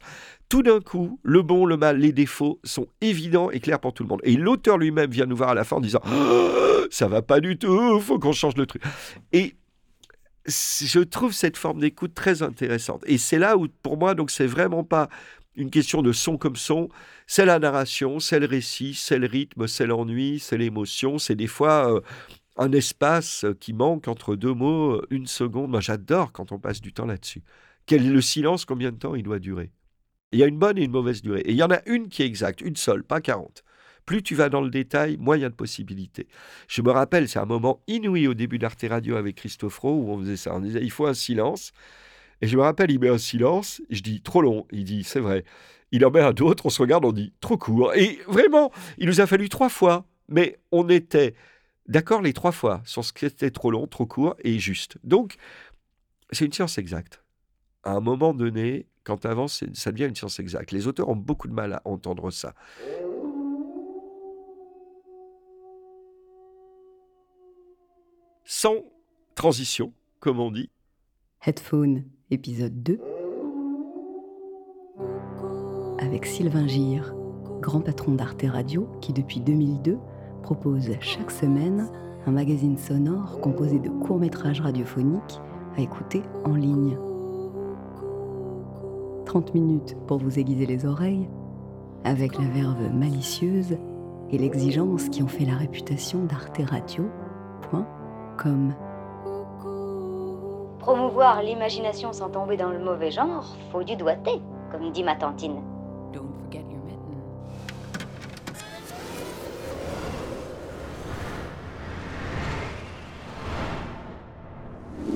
tout 0.49 0.63
d'un 0.63 0.80
coup, 0.80 1.19
le 1.23 1.41
bon, 1.41 1.65
le 1.65 1.78
mal, 1.78 1.97
les 1.97 2.12
défauts 2.12 2.60
sont 2.63 2.88
évidents 3.02 3.52
et 3.52 3.60
clairs 3.60 3.80
pour 3.80 3.93
tout 3.93 4.04
le 4.04 4.10
monde. 4.10 4.21
Et 4.23 4.36
l'auteur 4.36 4.78
lui-même 4.78 5.12
vient 5.12 5.26
nous 5.26 5.36
voir 5.36 5.49
à 5.49 5.54
la 5.54 5.63
fin 5.63 5.78
en 5.78 5.82
disant 5.82 6.02
ça 6.89 7.08
va 7.08 7.21
pas 7.21 7.39
du 7.39 7.58
tout, 7.58 7.99
faut 7.99 8.19
qu'on 8.19 8.34
change 8.34 8.56
le 8.56 8.65
truc. 8.65 8.82
Et 9.32 9.56
je 10.45 10.99
trouve 10.99 11.34
cette 11.34 11.58
forme 11.58 11.79
d'écoute 11.79 12.13
très 12.13 12.41
intéressante. 12.43 13.03
Et 13.08 13.17
c'est 13.17 13.39
là 13.39 13.58
où, 13.58 13.67
pour 13.82 13.97
moi, 13.97 14.15
donc 14.15 14.32
c'est 14.32 14.47
vraiment 14.47 14.84
pas 14.84 15.10
une 15.56 15.69
question 15.69 16.01
de 16.01 16.12
son 16.12 16.38
comme 16.38 16.56
son, 16.56 16.89
c'est 17.27 17.45
la 17.45 17.60
narration, 17.60 18.19
c'est 18.19 18.39
le 18.39 18.47
récit, 18.47 18.93
c'est 18.95 19.19
le 19.19 19.27
rythme, 19.27 19.67
c'est 19.67 19.86
l'ennui, 19.86 20.39
c'est 20.39 20.58
l'émotion, 20.58 21.17
c'est 21.17 21.36
des 21.36 21.47
fois 21.47 21.93
euh, 21.93 22.01
un 22.58 22.71
espace 22.71 23.45
euh, 23.45 23.53
qui 23.53 23.73
manque 23.73 24.08
entre 24.08 24.36
deux 24.36 24.53
mots, 24.53 24.93
euh, 24.95 25.08
une 25.10 25.27
seconde. 25.27 25.69
Moi, 25.71 25.79
j'adore 25.79 26.32
quand 26.32 26.51
on 26.51 26.60
passe 26.60 26.82
du 26.82 26.93
temps 26.93 27.06
là-dessus. 27.06 27.43
Quel 27.86 28.06
est 28.06 28.10
le 28.10 28.21
silence, 28.21 28.65
combien 28.65 28.91
de 28.91 28.97
temps 28.97 29.15
il 29.15 29.23
doit 29.23 29.39
durer? 29.39 29.71
Il 30.32 30.39
y 30.39 30.43
a 30.43 30.47
une 30.47 30.58
bonne 30.58 30.77
et 30.77 30.84
une 30.84 30.91
mauvaise 30.91 31.21
durée. 31.21 31.41
Et 31.41 31.51
il 31.51 31.58
y 31.58 31.63
en 31.63 31.71
a 31.71 31.82
une 31.86 32.10
qui 32.10 32.23
est 32.23 32.25
exacte, 32.25 32.62
une 32.62 32.75
seule, 32.75 33.03
pas 33.03 33.21
40. 33.21 33.63
Plus 34.06 34.22
tu 34.24 34.36
vas 34.36 34.50
dans 34.50 34.62
le 34.62 34.70
détail, 34.70 35.18
moins 35.18 35.38
il 35.38 35.42
y 35.42 35.46
a 35.46 35.50
de 35.50 35.56
possibilités. 35.56 36.28
Je 36.68 36.82
me 36.82 36.92
rappelle, 36.92 37.30
c'est 37.30 37.39
un 37.39 37.46
moment 37.46 37.82
inouï 37.88 38.28
au 38.28 38.34
début 38.34 38.60
d'Arte 38.60 38.86
Radio 38.88 39.16
avec 39.16 39.36
Christophe 39.36 39.78
Rowe 39.80 40.04
où 40.04 40.12
on 40.12 40.20
faisait 40.20 40.38
ça. 40.38 40.54
On 40.56 40.60
disait, 40.60 40.82
il 40.82 40.92
faut 40.92 41.08
un 41.08 41.13
silence. 41.13 41.72
Et 42.42 42.48
je 42.48 42.58
me 42.58 42.62
rappelle, 42.62 42.92
il 42.92 43.00
met 43.00 43.10
un 43.10 43.18
silence. 43.18 43.82
Je 43.89 44.02
dis, 44.02 44.22
trop 44.22 44.42
long. 44.42 44.66
Il 44.72 44.84
dit, 44.84 45.04
c'est 45.04 45.22
vrai. 45.22 45.46
Il 45.92 46.06
en 46.06 46.12
met 46.12 46.20
un 46.20 46.34
d'autre. 46.34 46.66
On 46.66 46.70
se 46.70 46.82
regarde, 46.82 47.06
on 47.06 47.13
dit, 47.13 47.32
trop 47.39 47.58
court. 47.58 47.94
Et 47.96 48.20
vraiment, 48.28 48.72
il 48.98 49.08
nous 49.08 49.22
a 49.22 49.28
fallu 49.28 49.48
trois 49.48 49.70
fois. 49.70 50.06
Mais 50.28 50.58
on 50.72 50.89
était 50.89 51.36
d'accord 51.88 52.22
les 52.22 52.34
trois 52.34 52.52
fois 52.52 52.82
sur 52.86 53.04
ce 53.04 53.13
qui 53.13 53.26
était 53.26 53.52
trop 53.52 53.72
long, 53.72 53.88
trop 53.88 54.06
court 54.06 54.36
et 54.44 54.60
juste. 54.60 54.98
Donc, 55.04 55.36
c'est 56.32 56.46
une 56.46 56.54
science 56.54 56.78
exacte. 56.78 57.24
À 57.84 57.92
un 57.92 58.00
moment 58.00 58.34
donné, 58.34 58.88
quand 59.04 59.18
tu 59.18 59.28
avances, 59.28 59.63
ça 59.74 59.92
devient 59.92 60.06
une 60.06 60.16
science 60.16 60.39
exacte. 60.39 60.72
Les 60.72 60.88
auteurs 60.88 61.10
ont 61.10 61.16
beaucoup 61.16 61.48
de 61.48 61.54
mal 61.54 61.74
à 61.74 61.82
entendre 61.86 62.32
ça. 62.32 62.56
Sans 68.45 68.75
transition, 69.36 69.93
comme 70.19 70.41
on 70.41 70.51
dit. 70.51 70.69
Headphone, 71.45 72.03
épisode 72.29 72.84
2. 72.84 72.99
Avec 75.99 76.25
Sylvain 76.25 76.67
Gire, 76.67 77.15
grand 77.62 77.79
patron 77.79 78.15
d'Arte 78.15 78.43
Radio 78.45 78.89
qui 78.99 79.13
depuis 79.13 79.39
2002 79.39 79.97
propose 80.41 80.89
chaque 80.99 81.32
semaine 81.32 81.89
un 82.25 82.32
magazine 82.32 82.77
sonore 82.77 83.39
composé 83.39 83.79
de 83.79 83.88
courts-métrages 83.88 84.60
radiophoniques 84.60 85.39
à 85.77 85.82
écouter 85.82 86.21
en 86.43 86.56
ligne. 86.56 86.97
30 89.25 89.53
minutes 89.53 89.95
pour 90.06 90.17
vous 90.17 90.38
aiguiser 90.38 90.65
les 90.65 90.86
oreilles, 90.86 91.29
avec 92.03 92.38
la 92.38 92.49
verve 92.49 92.93
malicieuse 92.93 93.77
et 94.32 94.38
l'exigence 94.38 95.08
qui 95.08 95.23
ont 95.23 95.29
fait 95.29 95.45
la 95.45 95.56
réputation 95.56 96.25
d'Arte 96.25 96.60
Promouvoir 100.80 101.41
l'imagination 101.43 102.12
sans 102.13 102.30
tomber 102.30 102.58
dans 102.58 102.69
le 102.69 102.80
mauvais 102.80 103.12
genre, 103.12 103.56
faut 103.72 103.84
du 103.84 103.96
doigté, 103.96 104.41
comme 104.72 104.91
dit 104.91 105.04
ma 105.04 105.15
tantine. 105.15 105.62
Don't 106.12 106.34
forget 106.41 106.65
your 106.69 106.82
mitten. 106.84 107.22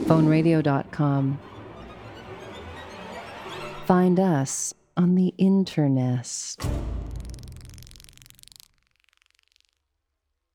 phoneradio.com. 0.08 1.38
Find 3.86 4.20
us 4.20 4.74
on 4.96 5.16
the 5.16 5.34
internet. 5.38 6.58